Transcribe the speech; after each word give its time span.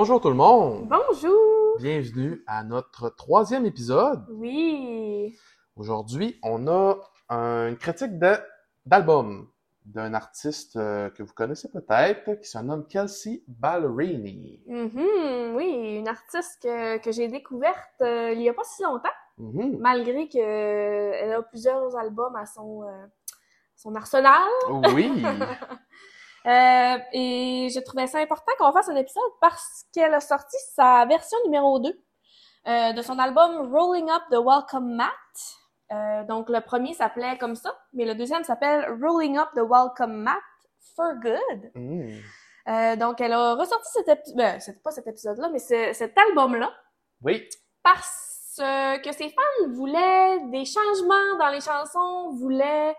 Bonjour 0.00 0.18
tout 0.18 0.30
le 0.30 0.34
monde! 0.34 0.88
Bonjour! 0.88 1.76
Bienvenue 1.78 2.42
à 2.46 2.64
notre 2.64 3.10
troisième 3.10 3.66
épisode. 3.66 4.24
Oui! 4.30 5.36
Aujourd'hui, 5.76 6.40
on 6.42 6.66
a 6.68 6.96
une 7.28 7.76
critique 7.76 8.18
d'album 8.86 9.50
d'un 9.84 10.14
artiste 10.14 10.76
euh, 10.76 11.10
que 11.10 11.22
vous 11.22 11.34
connaissez 11.34 11.68
peut-être, 11.70 12.32
qui 12.40 12.48
se 12.48 12.56
nomme 12.60 12.86
Kelsey 12.86 13.42
Ballerini. 13.46 14.62
Mhm, 14.68 15.54
oui, 15.54 15.98
une 15.98 16.08
artiste 16.08 16.62
que, 16.62 16.96
que 16.96 17.12
j'ai 17.12 17.28
découverte 17.28 18.00
euh, 18.00 18.32
il 18.32 18.40
y 18.40 18.48
a 18.48 18.54
pas 18.54 18.64
si 18.64 18.82
longtemps, 18.82 19.10
Mhm. 19.36 19.80
malgré 19.80 20.30
que 20.30 20.38
euh, 20.38 21.12
elle 21.14 21.32
a 21.34 21.42
plusieurs 21.42 21.94
albums 21.94 22.36
à 22.36 22.46
son, 22.46 22.84
euh, 22.84 23.04
son 23.76 23.94
arsenal. 23.94 24.48
Oui! 24.94 25.12
Euh, 26.46 26.98
et 27.12 27.68
je 27.74 27.80
trouvais 27.80 28.06
ça 28.06 28.18
important 28.18 28.52
qu'on 28.58 28.72
fasse 28.72 28.88
un 28.88 28.96
épisode 28.96 29.22
parce 29.40 29.84
qu'elle 29.92 30.14
a 30.14 30.20
sorti 30.20 30.56
sa 30.74 31.04
version 31.06 31.36
numéro 31.44 31.78
2 31.80 31.90
euh, 32.68 32.92
de 32.92 33.02
son 33.02 33.18
album 33.18 33.74
Rolling 33.74 34.10
Up 34.10 34.22
the 34.30 34.36
Welcome 34.42 34.94
Mat. 34.94 35.10
Euh, 35.92 36.24
donc 36.24 36.48
le 36.48 36.60
premier 36.60 36.94
s'appelait 36.94 37.36
comme 37.38 37.56
ça, 37.56 37.76
mais 37.92 38.04
le 38.04 38.14
deuxième 38.14 38.44
s'appelle 38.44 38.86
Rolling 39.02 39.36
Up 39.38 39.48
the 39.54 39.60
Welcome 39.68 40.14
Mat 40.22 40.38
for 40.96 41.12
Good. 41.22 41.72
Mhm. 41.74 42.20
Euh, 42.68 42.96
donc 42.96 43.20
elle 43.20 43.32
a 43.32 43.54
ressorti 43.54 43.88
cet 43.92 44.08
épisode, 44.08 44.36
ben, 44.36 44.60
c'est 44.60 44.82
pas 44.82 44.90
cet 44.92 45.06
épisode-là, 45.08 45.48
mais 45.50 45.58
ce- 45.58 45.92
cet 45.92 46.16
album-là 46.16 46.70
Oui, 47.22 47.46
parce 47.82 48.56
que 48.58 49.12
ses 49.12 49.30
fans 49.30 49.68
voulaient 49.72 50.38
des 50.50 50.64
changements 50.66 51.36
dans 51.38 51.48
les 51.48 51.60
chansons, 51.62 52.30
voulaient 52.36 52.94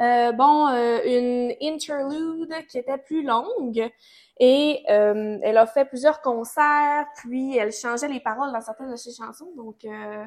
euh, 0.00 0.32
bon 0.32 0.68
euh, 0.68 1.00
une 1.04 1.54
interlude 1.62 2.54
qui 2.68 2.78
était 2.78 2.98
plus 2.98 3.22
longue 3.22 3.90
et 4.40 4.84
euh, 4.90 5.38
elle 5.42 5.56
a 5.58 5.66
fait 5.66 5.84
plusieurs 5.84 6.20
concerts 6.20 7.06
puis 7.16 7.56
elle 7.56 7.72
changeait 7.72 8.08
les 8.08 8.20
paroles 8.20 8.52
dans 8.52 8.60
certaines 8.60 8.90
de 8.90 8.96
ses 8.96 9.12
chansons 9.12 9.50
donc 9.56 9.84
euh, 9.84 10.24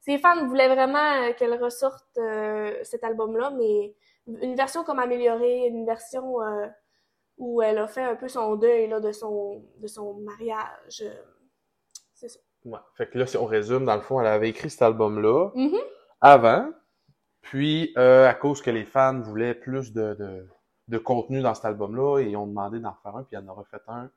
ses 0.00 0.18
fans 0.18 0.46
voulaient 0.46 0.68
vraiment 0.68 0.98
euh, 1.22 1.32
qu'elle 1.32 1.62
ressorte 1.62 2.06
euh, 2.18 2.74
cet 2.82 3.02
album-là 3.04 3.50
mais 3.56 3.94
une 4.42 4.54
version 4.56 4.82
comme 4.84 4.98
améliorée, 4.98 5.66
une 5.68 5.86
version 5.86 6.38
où 7.38 7.62
elle 7.62 7.78
a 7.78 7.86
fait 7.86 8.02
un 8.02 8.16
peu 8.16 8.26
son 8.28 8.56
deuil 8.56 8.88
là 8.88 8.98
de 8.98 9.12
son 9.12 9.62
de 9.78 9.86
son 9.86 10.14
mariage. 10.14 11.04
C'est 12.12 12.28
ça. 12.28 12.40
ouais. 12.64 12.78
Fait 12.96 13.08
que 13.08 13.18
là, 13.18 13.26
si 13.26 13.36
on 13.36 13.44
résume, 13.44 13.84
dans 13.84 13.94
le 13.94 14.00
fond, 14.00 14.20
elle 14.20 14.26
avait 14.26 14.48
écrit 14.48 14.68
cet 14.68 14.82
album-là 14.82 15.50
Mhm. 15.54 15.78
avant, 16.20 16.68
puis 17.50 17.92
euh, 17.96 18.28
à 18.28 18.34
cause 18.34 18.60
que 18.62 18.70
les 18.70 18.84
fans 18.84 19.20
voulaient 19.20 19.54
plus 19.54 19.92
de, 19.92 20.14
de, 20.14 20.46
de 20.88 20.98
contenu 20.98 21.40
dans 21.42 21.54
cet 21.54 21.64
album-là, 21.64 22.20
ils 22.20 22.36
ont 22.36 22.46
demandé 22.46 22.78
d'en 22.80 22.94
faire 23.02 23.16
un, 23.16 23.22
puis 23.24 23.36
elle 23.36 23.44
en 23.48 23.52
a 23.52 23.56
refait 23.56 23.80
un 23.88 24.10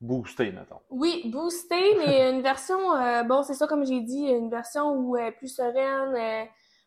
boosté, 0.00 0.52
mettons. 0.52 0.80
Oui, 0.90 1.22
boosté, 1.32 1.96
mais 1.98 2.30
une 2.32 2.42
version, 2.42 2.94
euh, 2.94 3.22
bon, 3.24 3.42
c'est 3.42 3.54
ça 3.54 3.66
comme 3.66 3.84
j'ai 3.84 4.00
dit, 4.00 4.26
une 4.28 4.50
version 4.50 4.92
où 4.94 5.16
elle 5.16 5.26
est 5.28 5.32
plus 5.32 5.48
sereine. 5.54 6.14
euh, 6.14 6.44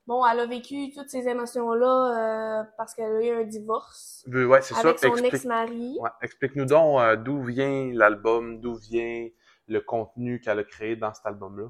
bon, 0.08 0.26
elle 0.26 0.40
a 0.40 0.46
vécu 0.46 0.92
toutes 0.96 1.10
ces 1.10 1.28
émotions-là 1.28 2.62
euh, 2.62 2.64
parce 2.78 2.94
qu'elle 2.94 3.16
a 3.18 3.22
eu 3.22 3.42
un 3.42 3.44
divorce 3.44 4.26
Euh, 4.34 4.46
Ouais, 4.46 4.62
c'est 4.62 4.74
ça. 4.74 4.80
avec 4.88 5.00
son 5.00 5.08
Explique- 5.10 5.34
ex-mari. 5.34 5.98
Ouais, 6.00 6.10
explique-nous 6.22 6.66
donc 6.66 7.00
euh, 7.02 7.16
d'où 7.18 7.42
vient 7.44 7.92
l'album, 7.94 8.60
d'où 8.62 8.76
vient 8.76 9.28
le 9.68 9.82
contenu 9.82 10.40
qu'elle 10.42 10.60
a 10.60 10.64
créé 10.64 10.96
dans 10.96 11.14
cet 11.14 11.26
album-là. 11.26 11.68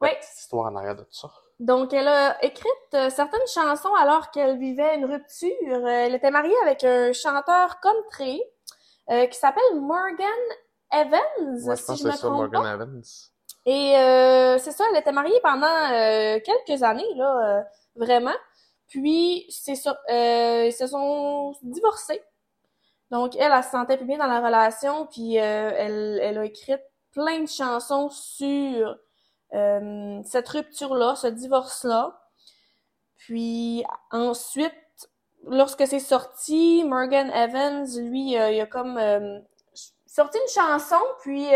La 0.00 0.08
Ouais. 0.08 0.16
petite 0.18 0.38
histoire 0.38 0.70
en 0.70 0.76
arrière 0.76 0.96
de 0.96 1.02
tout 1.02 1.12
ça. 1.12 1.30
Donc, 1.60 1.92
elle 1.92 2.08
a 2.08 2.42
écrit 2.44 2.68
euh, 2.94 3.10
certaines 3.10 3.46
chansons 3.46 3.94
alors 3.94 4.30
qu'elle 4.30 4.58
vivait 4.58 4.96
une 4.96 5.04
rupture. 5.04 5.50
Euh, 5.70 5.86
Elle 5.86 6.14
était 6.14 6.30
mariée 6.30 6.54
avec 6.62 6.82
un 6.84 7.12
chanteur 7.12 7.78
country 7.80 8.42
euh, 9.10 9.26
qui 9.26 9.38
s'appelle 9.38 9.80
Morgan 9.80 10.26
Evans, 10.92 11.20
Ouais, 11.64 11.76
je 11.76 11.80
si 11.80 11.86
pense 11.86 11.98
je 11.98 12.02
que 12.02 12.08
me 12.08 12.12
c'est 12.12 12.18
ça, 12.18 12.26
trompe 12.28 12.52
Morgan 12.52 12.62
pas. 12.62 12.72
Evans. 12.74 13.02
Et 13.66 13.96
euh, 13.96 14.58
c'est 14.58 14.72
ça, 14.72 14.84
elle 14.90 14.98
était 14.98 15.12
mariée 15.12 15.40
pendant 15.42 15.66
euh, 15.66 16.38
quelques 16.40 16.82
années, 16.82 17.14
là, 17.16 17.58
euh, 17.58 17.62
vraiment. 17.96 18.34
Puis, 18.88 19.46
c'est 19.48 19.74
ça, 19.76 19.98
euh, 20.10 20.66
ils 20.66 20.72
se 20.72 20.86
sont 20.86 21.54
divorcés. 21.62 22.22
Donc, 23.10 23.36
elle, 23.36 23.52
elle 23.52 23.64
se 23.64 23.70
sentait 23.70 23.96
plus 23.96 24.06
bien 24.06 24.18
dans 24.18 24.26
la 24.26 24.40
relation, 24.40 25.06
puis 25.06 25.38
euh, 25.40 25.70
elle, 25.76 26.18
elle 26.22 26.38
a 26.38 26.44
écrit 26.44 26.74
plein 27.12 27.40
de 27.40 27.48
chansons 27.48 28.10
sur 28.10 28.96
euh, 29.54 30.20
cette 30.24 30.48
rupture-là, 30.48 31.14
ce 31.16 31.26
divorce-là. 31.28 32.20
Puis, 33.16 33.84
ensuite, 34.10 34.74
lorsque 35.46 35.86
c'est 35.86 35.98
sorti, 36.00 36.84
Morgan 36.84 37.30
Evans, 37.30 37.86
lui, 37.98 38.36
euh, 38.38 38.50
il 38.50 38.60
a 38.60 38.66
comme 38.66 38.98
euh, 38.98 39.38
sorti 40.06 40.38
une 40.38 40.48
chanson, 40.62 41.00
puis... 41.22 41.46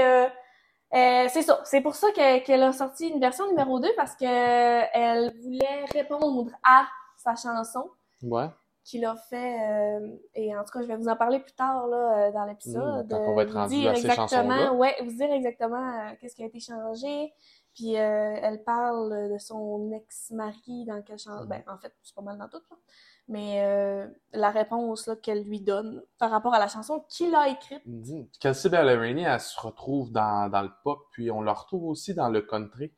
c'est 0.93 1.43
ça. 1.43 1.61
C'est 1.65 1.81
pour 1.83 1.95
ça 1.95 2.11
que- 2.13 2.39
qu'elle 2.45 2.63
a 2.63 2.73
sorti 2.73 3.09
une 3.09 3.21
version 3.21 3.47
numéro 3.49 3.79
2 3.81 3.89
parce 3.97 4.15
que 4.17 4.25
elle 4.25 5.35
voulait 5.43 5.85
répondre 5.93 6.51
à 6.65 6.87
sa 7.17 7.35
chanson 7.37 7.91
Ouais. 8.23 8.47
qu'il 8.85 9.05
a 9.05 9.15
fait. 9.29 9.57
euh, 9.71 10.17
et 10.35 10.57
en 10.57 10.65
tout 10.65 10.73
cas, 10.73 10.81
je 10.83 10.87
vais 10.87 10.97
vous 10.97 11.09
en 11.09 11.17
parler 11.17 11.41
plus 11.41 11.53
tard 11.53 11.87
là, 11.89 12.31
dans 12.31 12.45
l'épisode. 12.47 13.13
Mmh, 13.13 13.17
on 13.17 13.35
va 13.35 13.43
être 13.43 13.53
rendu 13.53 13.75
dire 13.75 13.91
à 13.91 13.95
ces 13.97 14.07
exactement, 14.07 14.73
ouais, 14.77 14.97
vous 15.03 15.13
dire 15.13 15.31
exactement 15.31 15.77
euh, 16.09 16.15
qu'est-ce 16.21 16.35
qui 16.35 16.43
a 16.43 16.47
été 16.47 16.59
changé. 16.61 17.33
Puis 17.79 17.97
euh, 17.97 18.35
elle 18.43 18.65
parle 18.65 19.31
de 19.31 19.39
son 19.39 19.93
ex-mari 19.93 20.85
dans 20.85 21.01
quelle 21.03 21.19
chanson. 21.19 21.45
Mmh. 21.45 21.49
Ben, 21.49 21.63
en 21.69 21.79
fait, 21.79 21.95
c'est 22.03 22.15
pas 22.15 22.23
mal 22.23 22.37
dans 22.37 22.49
tout. 22.49 22.61
Là. 22.71 22.77
Mais 23.29 23.63
euh, 23.63 24.09
la 24.33 24.51
réponse 24.51 25.07
là, 25.07 25.15
qu'elle 25.15 25.45
lui 25.45 25.61
donne 25.61 26.03
par 26.19 26.33
rapport 26.33 26.55
à 26.55 26.59
la 26.59 26.67
chanson 26.67 27.05
qu'il 27.09 27.33
a 27.37 27.49
écrite. 27.49 27.83
Kelsey 28.41 28.69
Ballerini, 28.69 29.23
elle 29.23 29.39
se 29.39 29.61
retrouve 29.61 30.11
dans, 30.11 30.51
dans 30.51 30.63
le 30.63 30.71
pop, 30.83 30.99
puis 31.13 31.31
on 31.31 31.41
la 31.41 31.53
retrouve 31.53 31.85
aussi 31.85 32.15
dans 32.15 32.31
le 32.31 32.41
country. 32.41 32.93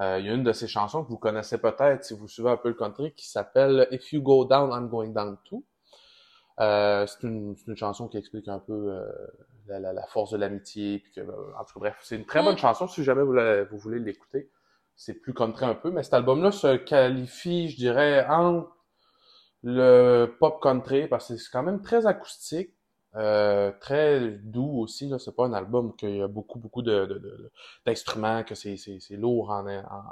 Euh, 0.00 0.18
il 0.18 0.26
y 0.26 0.28
a 0.28 0.34
une 0.34 0.44
de 0.44 0.52
ses 0.52 0.68
chansons 0.68 1.02
que 1.02 1.08
vous 1.08 1.16
connaissez 1.16 1.56
peut-être 1.56 2.04
si 2.04 2.12
vous 2.12 2.28
suivez 2.28 2.50
un 2.50 2.58
peu 2.58 2.68
le 2.68 2.74
country 2.74 3.14
qui 3.14 3.30
s'appelle 3.30 3.88
If 3.90 4.12
You 4.12 4.20
Go 4.20 4.44
Down, 4.44 4.70
I'm 4.70 4.90
Going 4.90 5.12
Down 5.12 5.38
Too. 5.44 5.64
C'est 6.58 7.22
une, 7.22 7.56
une 7.66 7.76
chanson 7.76 8.06
qui 8.08 8.18
explique 8.18 8.48
un 8.48 8.58
peu 8.58 9.02
la, 9.68 9.80
la- 9.80 9.92
la 9.92 10.06
force 10.06 10.30
de 10.32 10.36
l'amitié. 10.38 10.98
Puis 11.00 11.12
que, 11.12 11.20
euh, 11.20 11.32
en 11.58 11.64
tout 11.64 11.74
cas, 11.74 11.80
bref, 11.80 11.98
c'est 12.02 12.16
une 12.16 12.26
très 12.26 12.42
bonne 12.42 12.56
chanson 12.58 12.86
si 12.88 13.04
jamais 13.04 13.22
vous, 13.22 13.32
la- 13.32 13.64
vous 13.64 13.78
voulez 13.78 13.98
l'écouter. 13.98 14.50
C'est 14.94 15.14
plus 15.14 15.34
country 15.34 15.66
un 15.66 15.74
peu, 15.74 15.90
mais 15.90 16.02
cet 16.02 16.14
album-là 16.14 16.50
se 16.52 16.76
qualifie, 16.76 17.68
je 17.68 17.76
dirais, 17.76 18.26
entre 18.28 18.70
le 19.62 20.26
pop 20.38 20.60
country 20.62 21.08
parce 21.08 21.28
que 21.28 21.36
c'est 21.36 21.50
quand 21.50 21.62
même 21.62 21.82
très 21.82 22.06
acoustique. 22.06 22.72
Euh, 23.14 23.72
très 23.80 24.30
doux 24.30 24.80
aussi, 24.80 25.08
là. 25.08 25.18
C'est 25.18 25.34
pas 25.34 25.46
un 25.46 25.54
album 25.54 25.96
qu'il 25.96 26.16
y 26.16 26.20
a 26.22 26.28
beaucoup, 26.28 26.58
beaucoup 26.58 26.82
de, 26.82 27.06
de- 27.06 27.18
de- 27.18 27.50
d'instruments, 27.86 28.44
que 28.44 28.54
c'est, 28.54 28.76
c'est, 28.76 29.00
c'est 29.00 29.16
lourd 29.16 29.50
en, 29.50 29.66
en, 29.66 30.02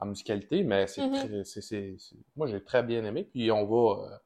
en 0.00 0.06
musicalité, 0.06 0.64
mais 0.64 0.88
c'est 0.88 1.02
Mhm. 1.06 1.12
très, 1.14 1.44
c'est, 1.44 1.60
c'est, 1.60 1.94
c'est- 1.98 2.16
moi 2.36 2.48
j'ai 2.48 2.62
très 2.64 2.82
bien 2.82 3.04
aimé. 3.04 3.22
Puis 3.24 3.52
on 3.52 3.64
va 3.64 4.02
euh, 4.02 4.16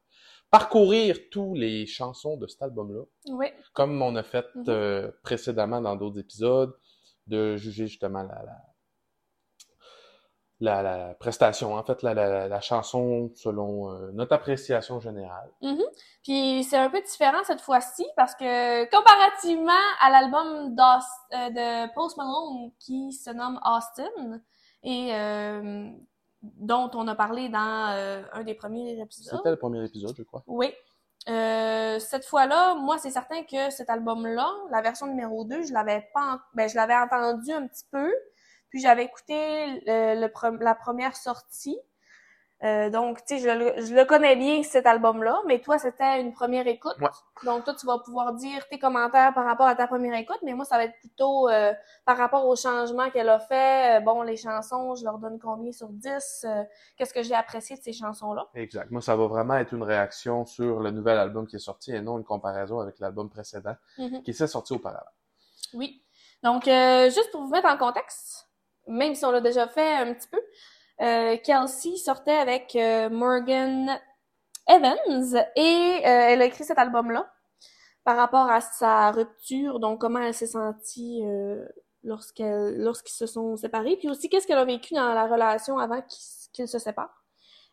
parcourir 0.53 1.17
tous 1.31 1.55
les 1.55 1.87
chansons 1.87 2.37
de 2.37 2.47
cet 2.47 2.61
album-là, 2.63 3.03
Oui. 3.31 3.47
comme 3.73 4.01
on 4.03 4.15
a 4.17 4.23
fait 4.23 4.45
Mhm. 4.55 4.65
euh, 4.69 5.11
précédemment 5.25 5.81
dans 5.81 5.97
d'autres 5.97 6.21
épisodes, 6.21 6.79
de 7.27 7.57
juger 7.57 7.87
justement 7.87 8.23
la, 8.23 8.43
la, 10.61 10.83
la, 10.83 10.83
la 11.09 11.15
prestation, 11.15 11.75
en 11.75 11.83
fait, 11.83 12.03
la, 12.03 12.61
chanson 12.61 13.33
selon 13.35 13.91
euh, 13.93 14.11
notre 14.13 14.35
appréciation 14.35 15.01
générale. 15.01 15.51
Mhm. 15.63 15.83
Puis 16.23 16.63
c'est 16.65 16.77
un 16.77 16.91
peu 16.91 17.01
différent 17.01 17.43
cette 17.45 17.63
fois-ci 17.63 18.07
parce 18.15 18.35
que 18.35 18.85
comparativement 18.91 19.73
à 20.01 20.11
l'album 20.11 20.77
euh, 20.79 21.51
de 21.51 21.95
Post 21.95 22.19
Malone 22.19 22.73
qui 22.79 23.11
se 23.13 23.31
nomme 23.31 23.59
Austin 23.65 24.41
et 24.83 25.15
euh, 25.15 25.91
dont 26.43 26.91
on 26.95 27.07
a 27.09 27.15
parlé 27.15 27.49
dans 27.49 27.91
euh, 27.93 28.23
un 28.33 28.43
des 28.43 28.55
premiers 28.55 29.01
épisodes. 29.01 29.37
C'était 29.37 29.51
le 29.51 29.57
premier 29.59 29.85
épisode, 29.85 30.15
je 30.17 30.23
crois. 30.23 30.43
Oui. 30.47 30.73
Euh, 31.29 31.99
cette 32.01 32.25
fois-là, 32.25 32.75
moi, 32.75 32.99
c'est 32.99 33.11
certain 33.13 33.45
que 33.45 33.71
cet 33.71 33.89
album-là, 33.89 34.51
la 34.71 34.81
version 34.83 35.07
numéro 35.07 35.45
2, 35.45 35.63
je 35.63 35.73
l'avais 35.73 36.09
pas, 36.13 36.35
en- 36.35 36.39
ben, 36.55 36.69
je 36.69 36.75
l'avais 36.75 36.97
entendu 36.97 37.53
un 37.53 37.67
petit 37.69 37.85
peu, 37.93 38.13
puis 38.71 38.81
j'avais 38.81 39.05
écouté 39.05 39.81
le, 39.87 40.21
le 40.21 40.27
pre- 40.27 40.59
la 40.61 40.75
première 40.75 41.15
sortie. 41.17 41.79
Euh, 42.65 42.91
donc, 42.91 43.25
tu 43.25 43.39
sais, 43.39 43.39
je, 43.41 43.49
le- 43.59 43.85
je 43.85 43.93
le 43.93 44.05
connais 44.05 44.37
bien, 44.37 44.63
cet 44.63 44.87
album-là, 44.87 45.41
mais 45.47 45.61
toi, 45.61 45.79
c'était 45.79 46.21
une 46.21 46.33
première 46.33 46.67
écoute. 46.69 46.95
Ouais. 47.01 47.09
Donc, 47.45 47.65
toi, 47.65 47.75
tu 47.75 47.87
vas 47.87 47.99
pouvoir 47.99 48.33
dire 48.35 48.69
tes 48.69 48.79
commentaires 48.79 49.35
par 49.35 49.45
rapport 49.45 49.67
à 49.67 49.75
ta 49.75 49.89
première 49.89 50.15
écoute, 50.15 50.39
mais 50.45 50.55
moi, 50.55 50.65
ça 50.65 50.77
va 50.77 50.85
être 50.85 50.97
plutôt 51.01 51.49
euh, 51.49 51.73
par 52.05 52.17
rapport 52.17 52.47
aux 52.47 52.55
changements 52.55 53.11
qu'elle 53.11 53.29
a 53.31 53.41
fait. 53.41 53.99
Euh, 53.99 54.01
bon, 54.01 54.23
les 54.23 54.37
chansons, 54.37 54.95
je 54.95 55.05
leur 55.05 55.19
donne 55.19 55.41
combien 55.41 55.73
sur 55.73 55.89
10? 55.89 56.45
Euh, 56.45 56.63
Qu'est-ce 56.97 57.13
que 57.13 57.23
j'ai 57.25 57.35
apprécié 57.35 57.77
de 57.77 57.83
ces 57.83 57.93
chansons-là? 57.93 58.47
Exact. 58.55 58.91
Moi, 58.93 59.03
ça 59.03 59.17
va 59.17 59.27
vraiment 59.27 59.55
être 59.57 59.73
une 59.75 59.83
réaction 59.83 60.47
sur 60.47 60.79
le 60.79 60.93
nouvel 60.93 61.19
album 61.19 61.49
qui 61.49 61.57
est 61.57 61.59
sorti 61.59 61.93
et 61.93 62.01
non 62.01 62.17
une 62.19 62.25
comparaison 62.25 62.79
avec 62.79 63.01
l'album 63.01 63.29
précédent 63.29 63.75
Mhm. 63.99 64.23
qui 64.23 64.33
s'est 64.35 64.47
sorti 64.47 64.73
auparavant. 64.73 65.05
Oui. 65.75 66.03
Donc, 66.45 66.69
euh, 66.69 67.05
juste 67.11 67.31
pour 67.33 67.43
vous 67.43 67.51
mettre 67.51 67.69
en 67.69 67.77
contexte, 67.77 68.49
même 68.89 69.15
si 69.15 69.25
on 69.25 69.31
l'a 69.31 69.41
déjà 69.41 69.69
fait 69.69 69.95
un 69.95 70.13
petit 70.13 70.29
peu, 70.29 70.41
euh, 71.03 71.37
Kelsey 71.43 71.97
sortait 71.97 72.37
avec 72.37 72.77
euh, 72.77 73.11
Morgan 73.11 73.99
Evans 74.69 75.37
et 75.57 76.01
euh, 76.01 76.01
elle 76.05 76.43
a 76.43 76.45
écrit 76.45 76.65
cet 76.65 76.79
album-là. 76.79 77.33
par 78.05 78.17
rapport 78.17 78.51
à 78.51 78.61
sa 78.61 79.11
rupture, 79.13 79.81
donc 79.81 80.01
comment 80.01 80.21
elle 80.21 80.35
s'est 80.35 80.47
sentie 80.47 81.23
euh, 81.25 81.65
lorsqu'elle 82.05 82.79
lorsqu'ils 82.79 83.15
se 83.15 83.27
sont 83.27 83.57
séparés, 83.57 83.97
puis 83.97 84.09
aussi 84.09 84.29
qu'est-ce 84.29 84.47
qu'elle 84.47 84.59
a 84.59 84.65
vécu 84.65 84.95
dans 84.95 85.15
la 85.15 85.27
relation 85.27 85.79
avant 85.79 86.03
qu'ils 86.53 86.69
se 86.69 86.79
séparent. 86.79 87.25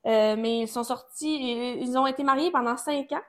Mais 0.06 0.62
ils 0.62 0.68
sont 0.68 0.84
sortis, 0.84 1.80
ils, 1.82 1.98
ont 1.98 2.08
été 2.08 2.24
mariés 2.24 2.52
pendant 2.52 2.78
cinq 2.78 3.12
ans, 3.12 3.22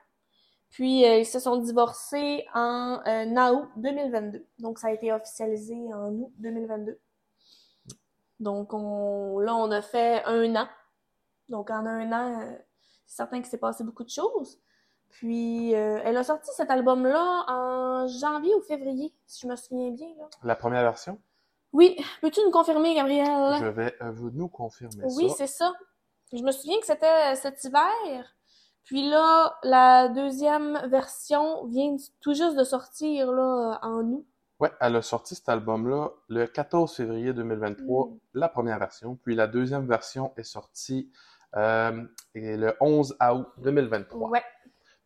puis 0.71 1.03
ils 1.03 1.27
se 1.27 1.41
sont 1.41 1.57
divorcés 1.57 2.47
en 2.55 3.01
août 3.53 3.69
2022. 3.77 4.47
Donc 4.59 4.79
ça 4.79 4.89
a 4.89 4.93
été 4.93 5.13
officialisé 5.13 5.75
en 5.95 6.13
août 6.13 6.33
2022. 6.39 7.01
Donc 8.41 8.75
on, 8.75 9.39
là 9.39 9.55
on 9.55 9.71
a 9.71 9.83
fait 9.83 10.25
un 10.25 10.57
an. 10.57 10.69
Donc 11.49 11.71
en 11.71 11.87
un 11.87 12.11
an, 12.13 12.41
euh, 12.41 12.53
c'est 13.07 13.17
certain 13.17 13.37
qu'il 13.39 13.47
s'est 13.51 13.59
passé 13.59 13.85
beaucoup 13.85 14.05
de 14.05 14.11
choses. 14.11 14.59
Puis 15.11 15.75
euh, 15.75 16.01
elle 16.05 16.17
a 16.17 16.25
sorti 16.25 16.51
cet 16.55 16.71
album-là 16.71 17.45
en 17.49 18.07
janvier 18.07 18.55
ou 18.55 18.61
février, 18.63 19.13
si 19.27 19.43
je 19.43 19.49
me 19.49 19.57
souviens 19.57 19.91
bien. 19.91 20.09
Là. 20.19 20.29
La 20.45 20.55
première 20.57 20.83
version, 20.83 21.21
Oui, 21.73 21.97
peux-tu 22.23 22.41
nous 22.45 22.51
confirmer, 22.53 22.95
Gabriel? 22.95 23.57
je 23.61 23.67
vais 23.67 23.95
euh, 24.03 24.11
vous 24.13 24.31
nous 24.31 24.49
confirmer 24.49 25.05
Oui, 25.17 25.29
ça. 25.31 25.35
c'est 25.39 25.47
ça. 25.49 25.73
Je 26.33 26.43
me 26.43 26.53
souviens 26.53 26.79
que 26.79 26.87
c'était 26.87 27.35
cet 27.35 27.63
hiver. 27.65 28.37
Puis 28.85 29.09
là, 29.11 29.59
la 29.65 30.09
deuxième 30.09 30.81
version 30.89 31.67
vient 31.67 31.97
tout 32.21 32.33
juste 32.35 32.57
de 32.57 32.65
sortir 32.65 33.33
là 33.33 33.79
en 33.83 34.03
août. 34.05 34.27
Ouais, 34.61 34.71
elle 34.81 34.97
a 34.97 35.03
sorti 35.03 35.35
cet 35.35 35.49
album-là 35.49 36.11
le 36.29 36.47
14 36.47 36.95
février 36.95 37.33
2023, 37.33 38.07
Mm. 38.09 38.19
la 38.35 38.49
première 38.49 38.79
version. 38.79 39.17
Puis 39.25 39.35
la 39.35 39.47
deuxième 39.47 39.87
version 39.87 40.33
est 40.37 40.43
sortie 40.45 41.11
euh, 41.57 42.05
et 42.35 42.57
le 42.57 42.77
11 42.81 43.17
août 43.21 43.47
2023. 43.59 44.29
Ouais, 44.29 44.45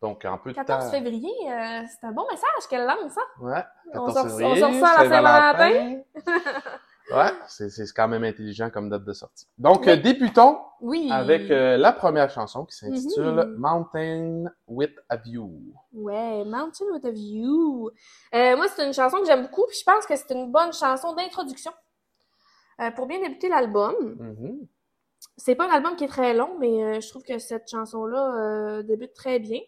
Donc, 0.01 0.25
en 0.25 0.37
peu 0.37 0.51
de 0.51 0.55
14 0.55 0.85
temps. 0.85 0.91
février, 0.91 1.31
euh, 1.49 1.81
c'est 1.87 2.05
un 2.05 2.11
bon 2.11 2.25
message 2.29 2.67
qu'elle 2.69 2.85
lance, 2.85 3.17
hein? 3.17 3.41
Ouais, 3.41 3.63
On 3.93 4.05
14 4.05 4.37
sort- 4.37 4.51
on 4.51 4.55
sort 4.55 4.73
ça 4.73 4.89
à 4.99 5.03
la 5.03 5.09
Saint-Valentin. 5.09 6.01
ouais, 7.11 7.31
c'est 7.47 7.69
c'est 7.69 7.85
quand 7.95 8.07
même 8.07 8.23
intelligent 8.23 8.69
comme 8.69 8.89
date 8.89 9.03
de 9.03 9.13
sortie. 9.13 9.47
Donc, 9.57 9.85
débutons 9.89 10.59
Oui. 10.81 11.09
avec 11.11 11.49
euh, 11.51 11.77
la 11.77 11.91
première 11.91 12.29
chanson 12.29 12.65
qui 12.65 12.75
s'intitule 12.77 13.25
Mhm. 13.45 13.55
Mountain 13.57 14.43
with 14.67 14.93
a 15.09 15.17
View. 15.17 15.51
Ouais, 15.93 16.43
Mountain 16.45 16.85
with 16.93 17.05
a 17.05 17.11
View. 17.11 17.89
Euh, 18.33 18.55
moi, 18.57 18.67
c'est 18.67 18.85
une 18.85 18.93
chanson 18.93 19.17
que 19.19 19.25
j'aime 19.25 19.43
beaucoup, 19.43 19.65
puis 19.67 19.77
je 19.79 19.83
pense 19.83 20.05
que 20.05 20.15
c'est 20.15 20.31
une 20.33 20.51
bonne 20.51 20.73
chanson 20.73 21.13
d'introduction 21.13 21.71
euh, 22.81 22.91
pour 22.91 23.07
bien 23.07 23.19
débuter 23.21 23.49
l'album. 23.49 23.95
Mhm. 24.19 24.67
C'est 25.37 25.55
pas 25.55 25.65
un 25.67 25.71
album 25.71 25.95
qui 25.95 26.03
est 26.03 26.07
très 26.09 26.33
long, 26.33 26.57
mais 26.59 27.01
je 27.01 27.09
trouve 27.09 27.23
que 27.23 27.39
cette 27.39 27.69
chanson-là 27.69 28.83
débute 28.83 29.13
très 29.13 29.39
bien. 29.39 29.59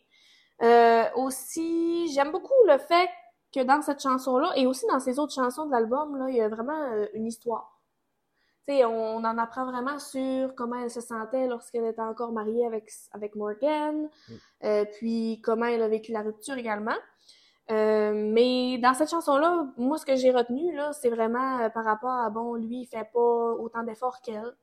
Aussi, 1.16 2.12
j'aime 2.14 2.32
beaucoup 2.32 2.54
le 2.68 2.78
fait 2.78 3.10
que 3.58 3.64
dans 3.64 3.82
cette 3.82 4.02
chanson-là, 4.02 4.52
et 4.56 4.68
aussi 4.68 4.86
dans 4.88 5.00
ces 5.00 5.20
autres 5.20 5.34
chansons 5.34 5.66
de 5.66 5.72
l'album, 5.72 6.18
là, 6.18 6.30
il 6.30 6.36
y 6.36 6.42
a 6.42 6.50
vraiment 6.50 6.82
euh, 6.92 7.08
une 7.14 7.26
histoire. 7.28 7.74
On 8.70 9.24
en 9.24 9.38
apprend 9.38 9.66
vraiment 9.66 9.98
sur 9.98 10.54
comment 10.54 10.76
elle 10.76 10.92
se 10.92 11.00
sentait 11.00 11.48
lorsqu'elle 11.48 11.86
était 11.86 12.02
encore 12.02 12.34
mariée 12.34 12.66
avec, 12.66 12.92
avec 13.14 13.36
Morgan, 13.36 14.10
Mm. 14.28 14.34
euh, 14.66 14.86
puis 14.98 15.40
comment 15.42 15.68
elle 15.68 15.82
a 15.82 15.88
vécu 15.88 16.12
la 16.12 16.22
rupture 16.22 16.58
également. 16.58 16.98
Euh, 17.72 18.12
mais 18.14 18.78
dans 18.78 18.94
cette 18.94 19.10
chanson-là, 19.10 19.68
moi, 19.78 19.98
ce 19.98 20.06
que 20.06 20.16
j'ai 20.18 20.32
retenu, 20.32 20.76
là, 20.76 20.92
c'est 20.94 21.10
vraiment 21.10 21.70
par 21.70 21.86
rapport 21.86 22.12
à, 22.12 22.30
bon, 22.30 22.56
lui, 22.56 22.82
il 22.82 22.86
fait 22.88 23.10
pas 23.14 23.54
autant 23.54 23.84
d'efforts 23.84 24.20
qu'elle. 24.22 24.54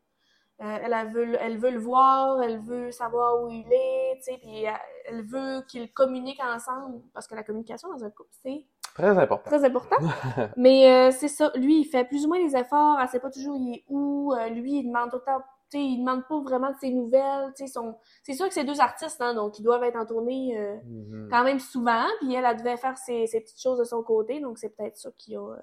Euh, 0.61 0.79
elle, 0.83 0.93
elle, 0.93 1.13
veut, 1.13 1.25
le- 1.25 1.39
elle 1.41 1.59
veut 1.59 1.71
le 1.71 1.81
voir, 1.81 2.43
elle 2.43 2.61
veut 2.61 2.93
savoir 2.93 3.43
où 3.43 3.49
il 3.49 3.67
est, 3.73 4.17
tu 4.19 4.23
sais, 4.33 4.39
puis 4.39 4.63
elle, 4.65 4.75
elle 5.07 5.23
veut 5.23 5.63
qu'ils 5.67 5.93
communiquent 5.93 6.43
ensemble, 6.45 7.01
parce 7.13 7.27
que 7.27 7.35
la 7.35 7.43
communication 7.43 7.89
dans 7.91 8.05
un 8.05 8.11
couple, 8.11 8.31
c'est 8.43 8.65
Très 8.95 9.19
important. 9.19 9.51
très 9.51 9.65
important. 9.65 9.97
Mais 10.57 10.91
euh, 10.91 11.11
c'est 11.11 11.29
ça, 11.29 11.51
lui, 11.57 11.81
il 11.81 11.85
fait 11.85 12.05
plus 12.05 12.25
ou 12.25 12.29
moins 12.29 12.43
des 12.45 12.57
efforts, 12.57 12.99
elle 13.01 13.09
sait 13.09 13.21
pas 13.21 13.31
toujours 13.31 13.57
il 13.59 13.75
est 13.77 13.85
où, 13.89 14.33
euh, 14.33 14.49
lui, 14.51 14.79
il 14.79 14.87
demande 14.87 15.11
temps, 15.11 15.41
tu 15.71 15.79
sais, 15.79 15.85
il 15.85 15.99
demande 15.99 16.25
pas 16.29 16.41
vraiment 16.41 16.71
de 16.71 16.77
ses 16.81 16.91
nouvelles, 16.91 17.53
tu 17.57 17.67
sais, 17.67 17.73
son... 17.73 17.97
c'est 18.23 18.35
sûr 18.35 18.47
que 18.47 18.55
c'est 18.55 18.65
deux 18.65 18.81
artistes, 18.81 19.21
hein, 19.21 19.35
donc 19.35 19.59
ils 19.59 19.63
doivent 19.63 19.83
être 19.83 19.97
en 19.97 20.07
tournée 20.07 20.57
euh, 20.59 20.77
Mhm. 20.85 21.29
quand 21.31 21.43
même 21.43 21.59
souvent, 21.59 22.05
puis 22.21 22.35
elle, 22.35 22.45
elle 22.45 22.57
devait 22.57 22.77
faire 22.77 22.97
ses, 22.97 23.27
ses 23.27 23.41
petites 23.41 23.61
choses 23.61 23.79
de 23.79 23.85
son 23.85 24.03
côté, 24.03 24.41
donc 24.41 24.59
c'est 24.59 24.69
peut-être 24.77 24.97
ça 24.97 25.11
qui 25.19 25.35
a 25.35 25.57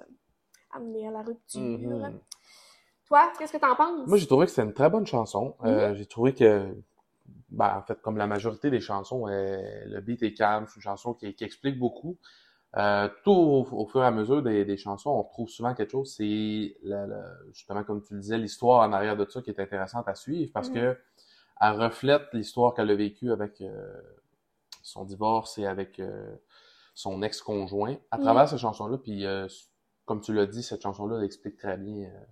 amené 0.74 1.07
à 1.07 1.12
la 1.12 1.22
rupture. 1.22 1.62
Mhm. 1.62 2.19
Toi, 3.07 3.31
qu'est-ce 3.38 3.54
que 3.54 3.57
t'en 3.57 3.75
penses? 3.75 4.07
Moi, 4.07 4.18
j'ai 4.18 4.27
trouvé 4.27 4.45
que 4.45 4.51
c'est 4.51 4.63
une 4.63 4.74
très 4.74 4.89
bonne 4.89 5.06
chanson. 5.06 5.56
Euh, 5.66 5.94
j'ai 5.95 6.06
trouvé 6.06 6.34
que, 6.34 6.74
ben, 7.50 7.77
en 7.77 7.81
fait, 7.81 8.01
comme 8.01 8.18
la 8.18 8.25
majorité 8.27 8.69
des 8.69 8.80
chansons, 8.80 9.27
euh, 9.27 9.57
le 9.86 10.00
beat 10.00 10.24
est 10.24 10.34
calme, 10.34 10.66
c'est 10.68 10.77
une 10.77 10.81
chanson 10.81 11.13
qui, 11.13 11.34
qui 11.34 11.44
explique 11.44 11.77
beaucoup. 11.77 12.18
Euh, 12.78 13.10
tout 13.26 13.32
au, 13.32 13.68
au 13.70 13.86
fur 13.88 14.02
et 14.02 14.06
à 14.06 14.12
mesure 14.12 14.42
des, 14.42 14.64
des 14.64 14.78
chansons, 14.78 15.10
on 15.10 15.24
retrouve 15.24 15.50
souvent 15.50 15.74
quelque 15.74 15.92
chose. 15.92 16.14
C'est 16.16 16.78
justement, 17.52 17.84
comme 17.84 18.02
tu 18.02 18.14
le 18.14 18.22
disais, 18.22 18.38
l'histoire 18.38 18.88
en 18.88 18.94
arrière 18.94 19.18
de 19.18 19.26
ça 19.30 19.42
qui 19.42 19.50
est 19.50 19.60
intéressante 19.60 20.08
à 20.08 20.16
suivre 20.16 20.52
parce 20.54 20.70
Mhm. 20.70 20.76
que 20.76 20.98
elle 21.60 21.74
reflète 21.74 22.24
l'histoire 22.34 22.74
qu'elle 22.74 22.90
a 22.90 22.96
vécue 22.96 23.32
avec 23.32 23.60
euh, 23.62 24.02
son 24.82 25.04
divorce 25.06 25.58
et 25.58 25.66
avec 25.68 26.00
euh, 26.00 26.34
son 26.96 27.22
ex-conjoint 27.22 27.98
à 28.10 28.18
Mhm. 28.18 28.24
travers 28.24 28.48
cette 28.50 28.60
chanson-là. 28.60 28.98
Puis, 28.98 29.26
euh, 29.26 29.48
comme 30.06 30.22
tu 30.22 30.34
l'as 30.34 30.48
dit, 30.48 30.64
cette 30.64 30.82
chanson-là 30.82 31.22
explique 31.24 31.58
très 31.58 31.78
bien 31.78 32.08
euh, 32.08 32.24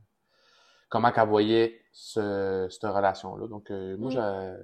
comment 0.87 1.11
qu'elle 1.11 1.27
voyait 1.27 1.81
ce, 1.91 2.67
cette 2.71 2.83
relation-là. 2.89 3.47
Donc, 3.47 3.69
euh, 3.71 3.97
moi, 3.97 4.09
Mm. 4.09 4.13
j'ai- 4.13 4.55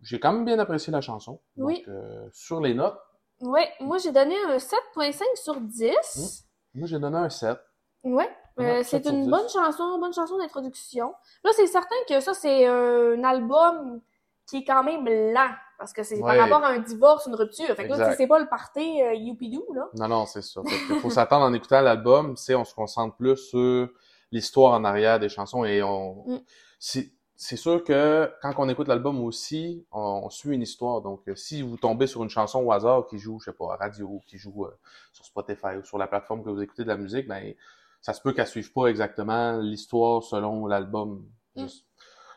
j'ai 0.00 0.20
quand 0.20 0.32
même 0.32 0.44
bien 0.44 0.58
apprécié 0.58 0.90
la 0.92 1.00
chanson. 1.00 1.40
Donc, 1.56 1.66
Oui. 1.68 1.84
euh, 1.86 2.28
sur 2.32 2.60
les 2.60 2.74
notes, 2.74 2.98
Ouais, 3.42 3.68
moi 3.80 3.98
j'ai 3.98 4.12
donné 4.12 4.36
un 4.48 4.56
7.5 4.56 5.22
sur 5.34 5.60
10. 5.60 6.44
moi, 6.74 6.86
j'ai 6.86 6.98
donné 6.98 7.18
un 7.18 7.28
7. 7.28 7.58
Ouais, 8.04 8.30
euh, 8.60 8.78
c'est 8.78 9.02
7 9.02 9.04
sur 9.06 9.12
une 9.14 9.24
10. 9.24 9.30
bonne 9.30 9.48
chanson, 9.48 9.98
bonne 9.98 10.12
chanson 10.14 10.38
d'introduction. 10.38 11.12
Là, 11.44 11.50
c'est 11.54 11.66
certain 11.66 11.96
que 12.08 12.20
ça, 12.20 12.34
c'est 12.34 12.66
un 12.66 13.22
album 13.24 14.00
qui 14.48 14.58
est 14.58 14.64
quand 14.64 14.82
même 14.84 15.04
lent, 15.32 15.50
parce 15.78 15.92
que 15.92 16.02
c'est 16.02 16.16
Ouais. 16.20 16.36
par 16.36 16.48
rapport 16.48 16.64
à 16.64 16.70
un 16.70 16.78
divorce, 16.78 17.26
une 17.26 17.34
rupture. 17.34 17.74
Fait 17.74 17.86
que 17.88 17.92
là, 17.94 18.14
c'est 18.16 18.26
pas 18.26 18.38
le 18.38 18.48
party 18.48 19.02
euh, 19.02 19.14
youpidou, 19.14 19.64
là. 19.74 19.88
Non, 19.94 20.08
non, 20.08 20.26
c'est 20.26 20.42
ça. 20.42 20.60
Il 20.90 21.00
faut 21.00 21.10
s'attendre 21.10 21.44
en 21.44 21.52
écoutant 21.52 21.80
l'album, 21.80 22.36
c'est 22.36 22.54
on 22.54 22.64
se 22.64 22.74
concentre 22.74 23.16
plus 23.16 23.36
sur 23.36 23.88
l'histoire 24.30 24.72
en 24.74 24.84
arrière 24.84 25.18
des 25.20 25.28
chansons 25.28 25.64
et 25.64 25.82
on... 25.82 26.24
Mm. 26.26 26.40
C'est 26.78 27.12
c'est 27.42 27.56
sûr 27.56 27.82
que 27.82 28.32
quand 28.40 28.54
on 28.58 28.68
écoute 28.68 28.86
l'album 28.86 29.20
aussi, 29.20 29.84
on, 29.90 30.22
on 30.24 30.30
suit 30.30 30.54
une 30.54 30.62
histoire. 30.62 31.00
Donc, 31.00 31.26
euh, 31.26 31.34
si 31.34 31.60
vous 31.60 31.76
tombez 31.76 32.06
sur 32.06 32.22
une 32.22 32.30
chanson 32.30 32.60
au 32.60 32.70
hasard 32.70 33.08
qui 33.08 33.18
joue, 33.18 33.40
je 33.40 33.46
sais 33.46 33.52
pas, 33.52 33.74
à 33.74 33.76
radio, 33.76 34.22
qui 34.28 34.38
joue 34.38 34.64
euh, 34.64 34.78
sur 35.12 35.24
Spotify 35.24 35.76
ou 35.76 35.84
sur 35.84 35.98
la 35.98 36.06
plateforme 36.06 36.44
que 36.44 36.50
vous 36.50 36.62
écoutez 36.62 36.84
de 36.84 36.88
la 36.88 36.96
musique, 36.96 37.26
ben 37.26 37.52
ça 38.00 38.12
se 38.12 38.20
peut 38.20 38.32
qu'elle 38.32 38.46
suive 38.46 38.72
pas 38.72 38.86
exactement 38.86 39.58
l'histoire 39.58 40.22
selon 40.22 40.68
l'album. 40.68 41.26
Mm. 41.56 41.66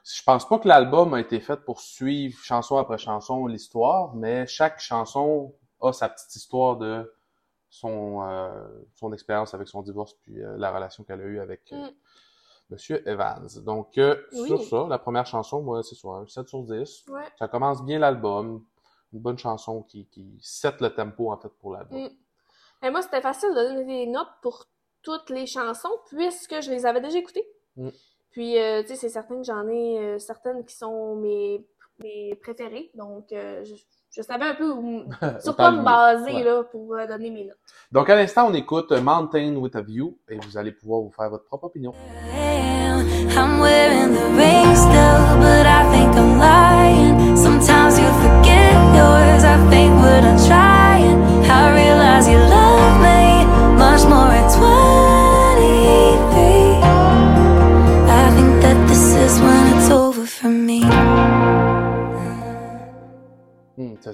Je, 0.04 0.24
pense 0.24 0.50
pas 0.50 0.58
que 0.58 0.68
l'album 0.68 1.14
a 1.14 1.20
été 1.20 1.40
fait 1.40 1.58
pour 1.58 1.82
suivre 1.82 2.40
chanson 2.44 2.78
après 2.78 2.98
chanson 2.98 3.46
l'histoire, 3.46 4.16
mais 4.16 4.48
chaque 4.48 4.80
chanson 4.80 5.54
a 5.82 5.94
sa 5.94 6.10
petite 6.10 6.36
histoire 6.36 6.78
de 6.78 7.14
son 7.70 8.24
euh, 8.24 8.68
son 8.96 9.14
expérience 9.14 9.54
avec 9.54 9.68
son 9.68 9.84
divorce 9.84 10.16
puis 10.24 10.42
euh, 10.42 10.56
la 10.58 10.72
relation 10.72 11.04
qu'elle 11.04 11.22
a 11.22 11.26
eue 11.26 11.40
avec 11.40 11.72
Mm. 11.72 11.90
Monsieur 12.70 13.08
Evans. 13.08 13.48
Donc 13.64 13.98
euh, 13.98 14.16
Oui. 14.34 14.48
sur 14.48 14.64
ça, 14.64 14.88
la 14.90 14.98
première 14.98 15.26
chanson, 15.26 15.62
moi 15.62 15.84
c'est 15.84 15.96
ça, 15.96 16.08
un 16.10 16.28
7 16.28 16.48
sur 16.48 16.64
10. 16.64 17.06
Ouais. 17.10 17.22
Ça 17.38 17.48
commence 17.48 17.84
bien 17.84 18.00
l'album, 18.00 18.66
une 19.14 19.20
bonne 19.20 19.38
chanson 19.38 19.84
qui 19.84 20.08
qui 20.08 20.38
set 20.42 20.82
le 20.82 20.90
tempo 20.94 21.32
en 21.32 21.38
fait 21.38 21.50
pour 21.60 21.74
l'album. 21.74 22.04
Mm. 22.06 22.10
Mais 22.82 22.92
moi, 22.92 23.02
c'était 23.02 23.22
facile 23.22 23.50
de 23.50 23.56
donner 23.56 23.86
des 23.86 24.06
notes 24.06 24.30
pour 24.42 24.68
toutes 25.02 25.30
les 25.30 25.46
chansons, 25.46 25.90
puisque 26.08 26.62
je 26.62 26.70
les 26.70 26.86
avais 26.86 27.02
déjà 27.02 27.18
écoutées. 27.18 27.48
Mm. 27.78 27.90
Puis, 28.32 28.60
euh, 28.60 28.82
tu 28.82 28.90
sais, 28.90 28.96
c'est 28.96 29.10
certain 29.10 29.38
que 29.38 29.44
j'en 29.44 29.68
ai 29.68 29.98
euh, 30.00 30.20
certaines 30.20 30.66
qui 30.66 30.76
sont 30.76 31.16
mes, 31.16 31.66
mes 32.04 32.36
préférées. 32.36 32.92
Donc, 32.94 33.32
euh, 33.32 33.64
je, 33.64 33.76
je 34.16 34.22
savais 34.22 34.46
un 34.46 34.56
peu 34.56 34.72
où, 34.72 35.04
sur 35.42 35.56
quoi 35.56 35.72
me 35.72 35.84
baser 35.84 36.34
Ouais. 36.36 36.44
là, 36.44 36.64
pour 36.64 36.94
euh, 36.96 37.06
donner 37.06 37.30
mes 37.30 37.46
notes. 37.46 37.58
Donc 37.92 38.10
à 38.10 38.16
l'instant, 38.16 38.48
on 38.48 38.54
écoute 38.54 38.92
Mountain 38.92 39.56
with 39.56 39.76
a 39.76 39.82
View 39.82 40.18
et 40.30 40.38
vous 40.38 40.58
allez 40.58 40.72
pouvoir 40.72 41.02
vous 41.02 41.12
faire 41.12 41.30
votre 41.30 41.46
propre 41.46 41.66
opinion. 41.66 41.94
I'm 43.38 43.60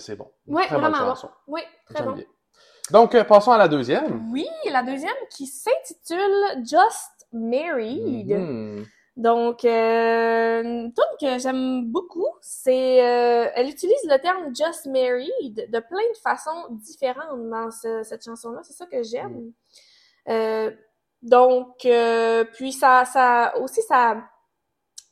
c'est 0.02 0.16
bon. 0.16 0.30
Bonne 0.46 0.64
vraiment 0.66 1.14
bon. 1.14 1.30
Oui, 1.48 1.62
très 1.94 2.04
bon. 2.04 2.12
bien. 2.14 2.26
Donc 2.92 3.16
euh, 3.16 3.24
passons 3.24 3.52
à 3.52 3.58
la 3.58 3.68
deuxième. 3.68 4.30
Oui, 4.32 4.48
la 4.70 4.84
deuxième 4.84 5.16
qui 5.30 5.48
s'intitule 5.48 6.66
Just 6.66 7.28
Married. 7.32 8.30
Mhm. 8.30 8.86
Donc, 9.18 9.66
euh, 9.66 10.64
une 10.64 10.94
tune 10.94 11.04
que 11.20 11.38
j'aime 11.38 11.84
beaucoup, 11.92 12.30
c'est... 12.40 13.06
euh, 13.06 13.52
elle 13.56 13.70
utilise 13.70 14.04
le 14.06 14.18
terme 14.20 14.56
«just 14.56 14.86
married» 14.86 15.68
de 15.70 15.80
plein 15.80 15.98
de 16.14 16.18
façons 16.24 16.68
différentes 16.72 17.50
dans 17.50 17.70
ce- 17.72 18.04
cette 18.04 18.24
chanson-là. 18.24 18.62
C'est 18.64 18.72
ça 18.74 18.86
que 18.86 19.04
j'aime. 19.04 19.52
Euh, 20.30 20.72
donc, 21.22 21.86
puis 22.54 22.72
ça, 22.72 23.04
ça 23.04 23.54
aussi, 23.60 23.82
ça 23.82 24.18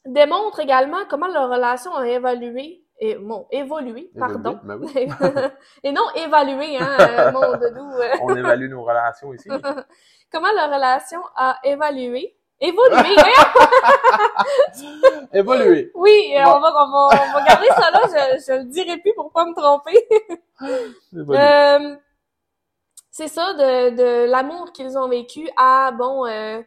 démontre 0.06 0.62
également 0.62 1.06
comment 1.10 1.28
leur 1.28 1.50
relation 1.50 1.94
a 1.94 2.08
évolué, 2.08 2.86
et, 3.00 3.16
bon, 3.16 3.48
évolué, 3.50 4.12
pardon. 4.18 4.60
Ben 4.64 4.78
oui. 4.82 4.92
et 5.84 5.92
non 5.92 6.04
évalué, 6.16 6.78
hein, 6.78 6.98
euh, 7.00 7.32
mon 7.34 7.54
doudou. 7.58 7.90
On 8.22 8.36
évalue 8.36 8.70
nos 8.70 8.84
relations 8.84 9.34
ici. 9.34 9.50
comment 10.32 10.52
leur 10.56 10.70
relation 10.74 11.22
a 11.36 11.58
évolué. 11.64 12.36
Évolué, 12.62 13.16
hein? 13.18 14.84
Évoluer. 15.34 15.92
Oui, 15.96 16.34
euh, 16.36 16.44
Bon. 16.44 16.56
on, 16.58 16.60
va, 16.60 16.74
on, 16.76 16.92
va, 16.92 17.24
on 17.30 17.34
va 17.34 17.46
garder 17.46 17.68
ça 17.68 17.90
là, 17.90 18.02
je, 18.06 18.44
je 18.46 18.54
le 18.60 18.64
dirai 18.66 18.98
plus 18.98 19.14
pour 19.16 19.32
pas 19.32 19.46
me 19.46 19.54
tromper. 19.54 20.06
Évoluer. 21.14 21.40
Euh, 21.40 21.96
c'est 23.12 23.30
ça, 23.30 23.54
de, 23.54 23.96
de 23.96 24.30
l'amour 24.30 24.74
qu'ils 24.74 24.98
ont 24.98 25.08
vécu 25.08 25.50
à, 25.58 25.92
bon, 25.92 26.26
euh, 26.26 26.62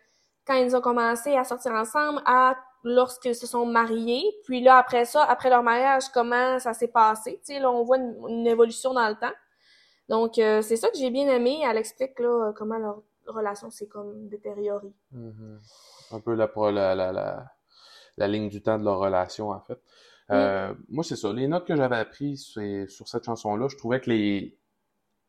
quand 0.46 0.54
ils 0.54 0.74
ont 0.74 0.80
commencé 0.80 1.36
à 1.36 1.44
sortir 1.44 1.72
ensemble, 1.72 2.22
à 2.24 2.56
lorsqu'ils 2.84 3.34
se 3.34 3.46
sont 3.46 3.66
mariés. 3.66 4.24
Puis 4.44 4.62
là, 4.62 4.76
après 4.76 5.04
ça, 5.04 5.22
après 5.24 5.50
leur 5.50 5.62
mariage, 5.62 6.04
comment 6.12 6.58
ça 6.58 6.74
s'est 6.74 6.88
passé? 6.88 7.40
Tu 7.44 7.54
sais, 7.54 7.60
là, 7.60 7.70
on 7.70 7.84
voit 7.84 7.98
une, 7.98 8.16
une 8.28 8.46
évolution 8.46 8.94
dans 8.94 9.08
le 9.08 9.14
temps. 9.14 9.32
Donc, 10.08 10.38
euh, 10.38 10.62
c'est 10.62 10.76
ça 10.76 10.88
que 10.90 10.96
j'ai 10.98 11.10
bien 11.10 11.28
aimé. 11.28 11.62
Elle 11.64 11.76
explique, 11.76 12.18
là, 12.18 12.52
comment 12.56 12.78
leur 12.78 13.02
relation 13.26 13.70
s'est 13.70 13.86
comme 13.86 14.28
détériorée. 14.28 14.92
Mhm. 15.12 15.60
Un 16.10 16.20
peu 16.20 16.34
la, 16.34 16.50
la, 16.72 16.94
la, 16.94 17.12
la, 17.12 17.44
la 18.16 18.28
ligne 18.28 18.48
du 18.48 18.62
temps 18.62 18.78
de 18.78 18.84
leur 18.84 18.98
relation, 18.98 19.50
en 19.50 19.60
fait. 19.60 19.80
Euh, 20.30 20.74
Moi, 20.88 21.04
c'est 21.04 21.16
ça. 21.16 21.32
Les 21.32 21.46
notes 21.48 21.66
que 21.66 21.76
j'avais 21.76 21.96
apprises 21.96 22.44
sur 22.44 23.08
cette 23.08 23.24
chanson-là, 23.24 23.68
je 23.68 23.76
trouvais 23.76 24.00
que 24.00 24.10
les 24.10 24.58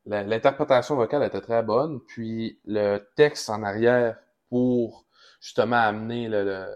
l'interprétation 0.05 0.95
vocale 0.97 1.23
était 1.23 1.39
très 1.39 1.63
bonne, 1.63 2.01
puis 2.01 2.59
le 2.65 2.97
texte 3.15 3.49
en 3.49 3.63
arrière 3.63 4.17
pour 4.49 5.05
justement 5.39 5.77
amener 5.77 6.27
le, 6.27 6.43
le, 6.43 6.67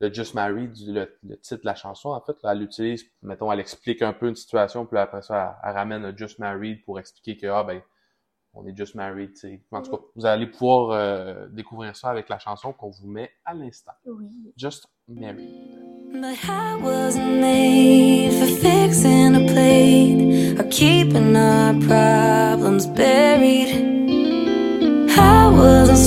le 0.00 0.12
Just 0.12 0.34
Married, 0.34 0.72
le, 0.86 1.16
le 1.22 1.36
titre 1.38 1.62
de 1.62 1.66
la 1.66 1.74
chanson, 1.74 2.10
en 2.10 2.20
fait, 2.20 2.36
là, 2.42 2.52
elle 2.52 2.62
utilise, 2.62 3.04
mettons, 3.22 3.50
elle 3.50 3.60
explique 3.60 4.02
un 4.02 4.12
peu 4.12 4.28
une 4.28 4.36
situation, 4.36 4.84
puis 4.84 4.98
après 4.98 5.22
ça, 5.22 5.58
elle, 5.62 5.70
elle 5.70 5.76
ramène 5.76 6.02
le 6.02 6.16
Just 6.16 6.38
Married 6.38 6.84
pour 6.84 6.98
expliquer 6.98 7.36
que, 7.36 7.46
ah 7.46 7.64
ben, 7.64 7.80
on 8.56 8.66
est 8.66 8.76
Just 8.76 8.94
Married, 8.94 9.34
tu 9.34 9.40
sais. 9.40 9.60
En 9.70 9.82
tout 9.82 9.90
cas, 9.90 10.02
vous 10.14 10.26
allez 10.26 10.46
pouvoir 10.46 10.90
euh, 10.90 11.46
découvrir 11.48 11.94
ça 11.94 12.08
avec 12.08 12.28
la 12.28 12.38
chanson 12.38 12.72
qu'on 12.72 12.90
vous 12.90 13.06
met 13.06 13.30
à 13.44 13.54
l'instant. 13.54 13.92
Oui. 14.06 14.30
Just 14.56 14.88
Married. 15.08 15.50
But 16.12 16.38
I 16.48 16.76
wasn't 16.82 17.40
made 17.40 18.32
for 18.32 18.46
fixing 18.46 19.34
a 19.34 19.46
plate 19.52 20.58
or 20.58 20.64
keeping 20.70 21.36
our 21.36 21.74
problems 21.86 22.86
buried. 22.86 23.68
I 25.18 25.50
wasn't 25.50 25.98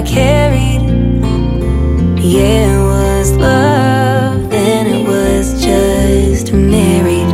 I 0.00 0.02
carried. 0.02 0.80
Yeah, 2.18 2.72
it 2.72 2.80
was 2.80 3.36
love, 3.36 4.48
then 4.48 4.86
it 4.86 5.06
was 5.06 5.60
just 5.62 6.54
married. 6.54 7.28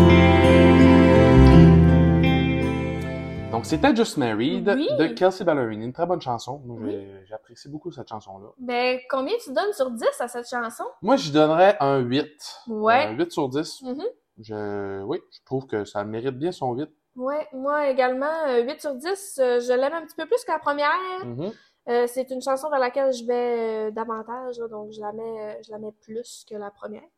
Donc, 3.52 3.66
c'était 3.66 3.94
Just 3.94 4.16
Married 4.16 4.68
Oui. 4.68 4.88
de 4.98 5.06
Kelsey 5.14 5.44
Ballerini. 5.44 5.84
Une 5.84 5.92
très 5.92 6.06
bonne 6.06 6.20
chanson. 6.20 6.60
Moi, 6.66 6.78
j'ai- 6.90 7.24
j'apprécie 7.28 7.68
beaucoup 7.68 7.92
cette 7.92 8.08
chanson-là. 8.08 8.48
Ben, 8.58 8.98
combien 9.10 9.34
tu 9.44 9.52
donnes 9.52 9.72
sur 9.72 9.88
10 9.92 10.04
à 10.20 10.26
cette 10.26 10.48
chanson? 10.48 10.84
Moi, 11.02 11.14
je 11.16 11.30
donnerais 11.30 11.76
un 11.78 11.98
8. 11.98 12.26
Ouais. 12.66 13.04
Un 13.06 13.12
8 13.12 13.30
sur 13.30 13.48
10. 13.48 13.80
Mhm. 13.82 14.02
Je, 14.40 15.02
oui, 15.04 15.20
je 15.30 15.38
trouve 15.44 15.66
que 15.66 15.84
ça 15.84 16.02
mérite 16.02 16.36
bien 16.36 16.50
son 16.50 16.72
8. 16.74 16.90
Ouais, 17.14 17.46
moi 17.54 17.88
également, 17.88 18.26
euh, 18.48 18.62
8 18.62 18.78
sur 18.80 18.94
10, 18.94 19.38
euh, 19.40 19.58
je 19.60 19.72
l'aime 19.72 19.94
un 19.94 20.02
petit 20.02 20.16
peu 20.16 20.26
plus 20.26 20.44
que 20.44 20.52
la 20.52 20.58
première. 20.58 20.90
Mhm. 21.24 21.50
Euh, 21.88 22.06
c'est 22.08 22.30
une 22.30 22.42
chanson 22.42 22.68
vers 22.70 22.80
laquelle 22.80 23.12
je 23.12 23.24
vais 23.24 23.88
euh, 23.88 23.90
davantage, 23.92 24.58
là, 24.58 24.68
donc 24.68 24.90
je 24.92 25.00
la 25.00 25.12
mets, 25.12 25.22
euh, 25.56 25.62
je 25.64 25.70
la 25.70 25.78
mets 25.78 25.92
plus 25.92 26.44
que 26.48 26.56
la 26.56 26.70
première. 26.70 27.08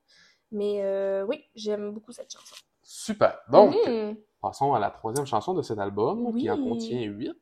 Mais 0.53 0.81
euh, 0.83 1.25
oui, 1.27 1.45
j'aime 1.55 1.93
beaucoup 1.93 2.13
cette 2.13 2.33
chanson. 2.33 2.55
Super. 2.83 3.39
Donc, 3.51 3.75
Mhm. 3.87 4.17
passons 4.43 4.73
à 4.75 4.79
la 4.79 4.91
troisième 4.91 5.27
chanson 5.27 5.55
de 5.55 5.63
cet 5.63 5.79
album, 5.79 6.35
qui 6.37 6.51
en 6.51 6.57
contient 6.57 7.01
8. 7.03 7.33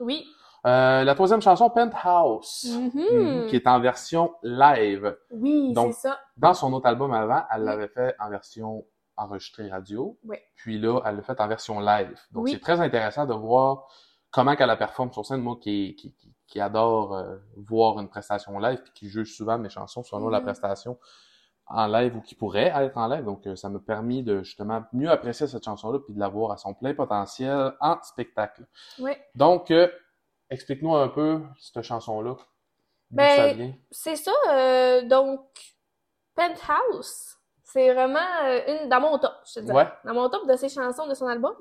Oui. 0.00 0.26
La 0.64 1.12
troisième 1.14 1.42
chanson, 1.42 1.68
Penthouse, 1.70 2.64
Mhm. 2.78 2.90
Mhm, 3.42 3.46
qui 3.48 3.56
est 3.56 3.66
en 3.66 3.80
version 3.80 4.32
live. 4.42 5.16
Oui, 5.30 5.74
c'est 5.74 5.92
ça. 5.92 6.18
Dans 6.36 6.54
son 6.54 6.72
autre 6.72 6.86
album 6.86 7.12
avant, 7.12 7.42
elle 7.52 7.64
l'avait 7.64 7.88
fait 7.88 8.14
en 8.20 8.30
version 8.30 8.86
enregistrée 9.16 9.68
radio. 9.68 10.18
Oui. 10.24 10.36
Puis 10.56 10.78
là, 10.78 11.00
elle 11.04 11.16
l'a 11.16 11.22
fait 11.22 11.38
en 11.40 11.48
version 11.48 11.80
live. 11.80 12.16
Donc, 12.30 12.44
Oui. 12.44 12.52
c'est 12.52 12.60
très 12.60 12.80
intéressant 12.80 13.26
de 13.26 13.34
voir 13.34 13.86
comment 14.32 14.56
qu'elle 14.56 14.76
performe 14.78 15.12
sur 15.12 15.24
scène. 15.24 15.40
Moi 15.42 15.56
qui, 15.60 15.94
qui, 15.96 16.14
qui, 16.14 16.34
qui 16.46 16.60
adore 16.60 17.14
euh, 17.16 17.36
voir 17.56 17.98
une 18.00 18.08
prestation 18.08 18.58
live 18.58 18.80
puis 18.82 18.92
qui 18.94 19.08
juge 19.08 19.36
souvent 19.36 19.58
mes 19.58 19.68
chansons 19.68 20.02
selon 20.02 20.28
la 20.28 20.38
Mhm. 20.38 20.44
prestation 20.44 20.98
en 21.66 21.86
live 21.86 22.16
ou 22.16 22.20
qui 22.20 22.34
pourrait 22.34 22.72
être 22.74 22.98
en 22.98 23.06
live. 23.06 23.24
Donc, 23.24 23.46
euh, 23.46 23.54
ça 23.56 23.68
m'a 23.68 23.78
permis 23.78 24.22
de 24.22 24.42
justement 24.42 24.82
mieux 24.92 25.08
apprécier 25.10 25.46
cette 25.46 25.64
chanson-là 25.64 26.00
puis 26.00 26.12
de 26.12 26.18
la 26.18 26.28
voir 26.28 26.50
à 26.50 26.56
son 26.56 26.74
plein 26.74 26.92
potentiel 26.92 27.72
en 27.80 27.96
spectacle. 28.02 28.66
Oui. 28.98 29.12
Donc, 29.34 29.70
euh, 29.70 29.88
explique-nous 30.50 30.94
un 30.94 31.08
peu 31.08 31.40
cette 31.58 31.82
chanson-là. 31.82 32.34
D'où 32.34 33.16
Ben, 33.16 33.36
ça 33.36 33.52
vient? 33.54 33.74
C'est 33.90 34.16
ça, 34.16 34.32
euh, 34.50 35.02
donc, 35.06 35.40
Penthouse, 36.34 37.36
c'est 37.62 37.92
vraiment 37.94 38.18
une 38.66 38.88
dans 38.88 39.00
mon 39.00 39.18
top, 39.18 39.32
je 39.46 39.54
te 39.54 39.60
dirais. 39.60 39.76
Ouais. 39.84 39.88
Dans 40.04 40.14
mon 40.14 40.28
top 40.28 40.46
de 40.48 40.56
ses 40.56 40.68
chansons 40.68 41.06
de 41.06 41.14
son 41.14 41.26
album. 41.26 41.54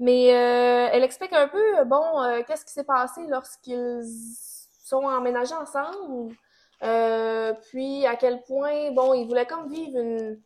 Mais 0.00 0.32
euh, 0.32 0.88
elle 0.92 1.02
explique 1.02 1.32
un 1.32 1.48
peu, 1.48 1.84
bon, 1.84 2.22
euh, 2.22 2.42
qu'est-ce 2.46 2.64
qui 2.64 2.72
s'est 2.72 2.84
passé 2.84 3.26
lorsqu'ils 3.28 4.02
sont 4.84 5.04
emménagés 5.04 5.54
ensemble. 5.54 6.34
Euh, 6.82 7.52
puis 7.70 8.06
à 8.06 8.14
quel 8.16 8.42
point, 8.42 8.92
bon, 8.92 9.12
ils 9.14 9.26
voulaient 9.26 9.46
comme 9.46 9.68
vivre 9.68 9.98
une, 9.98 10.40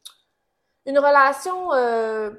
une 0.87 0.99
relation, 0.99 1.73
euh, 1.75 2.31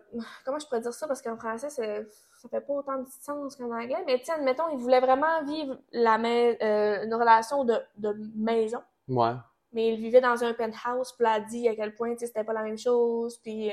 comment 0.43 0.57
je 0.57 0.65
pourrais 0.65 0.81
dire 0.81 0.93
ça, 0.93 1.07
parce 1.07 1.21
qu'en 1.21 1.37
français, 1.37 1.69
c'est, 1.69 2.07
ça 2.41 2.49
fait 2.49 2.61
pas 2.61 2.73
autant 2.73 2.97
de 2.97 3.07
sens 3.21 3.55
qu'en 3.55 3.71
anglais, 3.71 4.03
mais 4.07 4.19
tiens, 4.23 4.35
admettons, 4.35 4.67
ils 4.71 4.77
voulaient 4.79 4.99
vraiment 4.99 5.43
vivre 5.43 5.77
la 5.91 6.15
euh, 6.17 7.05
une 7.05 7.13
relation 7.13 7.63
de, 7.63 7.75
de 7.97 8.15
maison, 8.35 8.81
Ouais. 9.07 9.33
mais 9.71 9.93
ils 9.93 9.99
vivaient 9.99 10.21
dans 10.21 10.43
un 10.43 10.53
penthouse, 10.53 11.11
puis 11.13 11.27
elle 11.27 11.33
a 11.33 11.39
dit 11.39 11.69
à 11.69 11.75
quel 11.75 11.93
point, 11.93 12.13
tu 12.13 12.19
sais, 12.19 12.25
c'était 12.27 12.43
pas 12.43 12.53
la 12.53 12.63
même 12.63 12.77
chose, 12.79 13.37
puis 13.37 13.71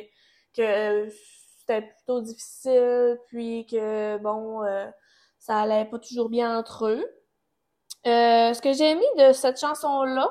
que 0.55 0.61
euh, 1.07 1.11
c'était 1.71 1.87
plutôt 1.87 2.21
difficile, 2.21 3.19
puis 3.29 3.67
que, 3.67 4.19
bon, 4.19 4.65
euh, 4.65 4.87
ça 5.39 5.61
allait 5.61 5.85
pas 5.85 5.99
toujours 5.99 6.29
bien 6.29 6.59
entre 6.59 6.87
eux. 6.89 7.05
Euh, 8.07 8.53
ce 8.55 8.61
que 8.61 8.73
j'ai 8.73 8.91
aimé 8.91 9.05
de 9.19 9.33
cette 9.33 9.61
chanson-là, 9.61 10.29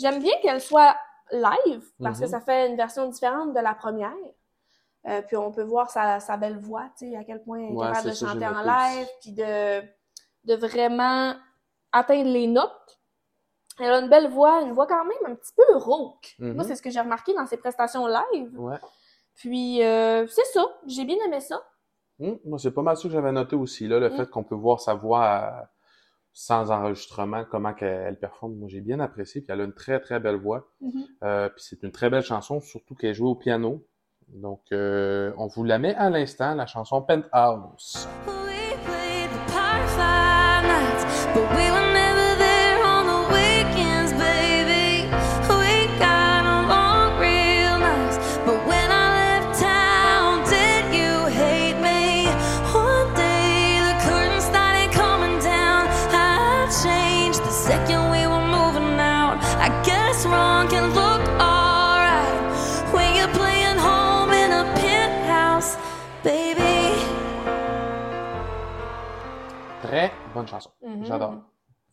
j'aime 0.00 0.20
bien 0.20 0.32
qu'elle 0.42 0.60
soit 0.60 0.96
live, 1.30 1.84
parce 2.02 2.18
que 2.18 2.24
Mhm. 2.24 2.30
ça 2.30 2.40
fait 2.40 2.68
une 2.68 2.76
version 2.76 3.08
différente 3.08 3.54
de 3.54 3.60
la 3.60 3.74
première. 3.74 4.12
Euh, 5.08 5.20
puis 5.22 5.36
on 5.36 5.50
peut 5.52 5.62
voir 5.62 5.90
sa, 5.90 6.20
sa 6.20 6.36
belle 6.36 6.58
voix, 6.58 6.88
tu 6.98 7.10
sais, 7.10 7.16
à 7.16 7.24
quel 7.24 7.42
point 7.42 7.58
elle 7.58 7.74
est 7.74 7.78
capable 7.80 8.08
de 8.10 8.14
ça, 8.14 8.26
chanter 8.26 8.46
en 8.46 8.62
live, 8.62 9.06
puis 9.20 9.32
de, 9.32 9.80
de 10.44 10.54
vraiment 10.54 11.34
atteindre 11.92 12.30
les 12.30 12.46
notes. 12.46 12.98
Elle 13.80 13.92
a 13.92 13.98
une 14.00 14.08
belle 14.08 14.28
voix, 14.30 14.60
une 14.62 14.72
voix 14.72 14.86
quand 14.86 15.04
même 15.04 15.32
un 15.32 15.34
petit 15.34 15.52
peu 15.56 15.76
rauque. 15.76 16.34
Mhm. 16.38 16.54
Moi, 16.54 16.64
c'est 16.64 16.76
ce 16.76 16.82
que 16.82 16.90
j'ai 16.90 17.00
remarqué 17.00 17.34
dans 17.34 17.46
ses 17.46 17.56
prestations 17.56 18.06
live. 18.06 18.58
Ouais. 18.60 18.76
Puis, 19.34 19.82
euh, 19.82 20.26
c'est 20.28 20.44
ça. 20.52 20.66
J'ai 20.86 21.04
bien 21.04 21.16
aimé 21.26 21.40
ça. 21.40 21.62
Hum, 22.20 22.38
moi, 22.44 22.58
c'est 22.58 22.70
pas 22.70 22.82
mal 22.82 22.96
ça 22.96 23.04
que 23.04 23.08
j'avais 23.10 23.32
noté 23.32 23.56
aussi, 23.56 23.88
là, 23.88 23.98
le 23.98 24.10
Mm. 24.10 24.16
fait 24.16 24.30
qu'on 24.30 24.44
peut 24.44 24.54
voir 24.54 24.80
sa 24.80 24.94
voix 24.94 25.24
euh, 25.24 25.64
sans 26.32 26.70
enregistrement, 26.70 27.44
comment 27.50 27.74
qu'elle 27.74 28.04
elle 28.08 28.18
performe. 28.18 28.54
Moi, 28.54 28.68
j'ai 28.68 28.80
bien 28.80 29.00
apprécié, 29.00 29.40
puis 29.40 29.52
elle 29.52 29.60
a 29.60 29.64
une 29.64 29.74
très, 29.74 30.00
très 30.00 30.20
belle 30.20 30.36
voix. 30.36 30.68
Euh, 31.22 31.48
puis 31.48 31.64
c'est 31.68 31.82
une 31.82 31.92
très 31.92 32.10
belle 32.10 32.22
chanson, 32.22 32.60
surtout 32.60 32.94
qu'elle 32.94 33.14
joue 33.14 33.28
au 33.28 33.34
piano. 33.34 33.84
Donc, 34.28 34.60
euh, 34.72 35.32
on 35.36 35.46
vous 35.48 35.64
la 35.64 35.78
met 35.78 35.94
à 35.94 36.08
l'instant, 36.10 36.54
la 36.54 36.66
chanson 36.66 37.02
Penthouse. 37.02 38.08
Bonne 70.42 70.48
chanson. 70.50 70.70
Mhm. 70.82 71.04
J'adore. 71.04 71.34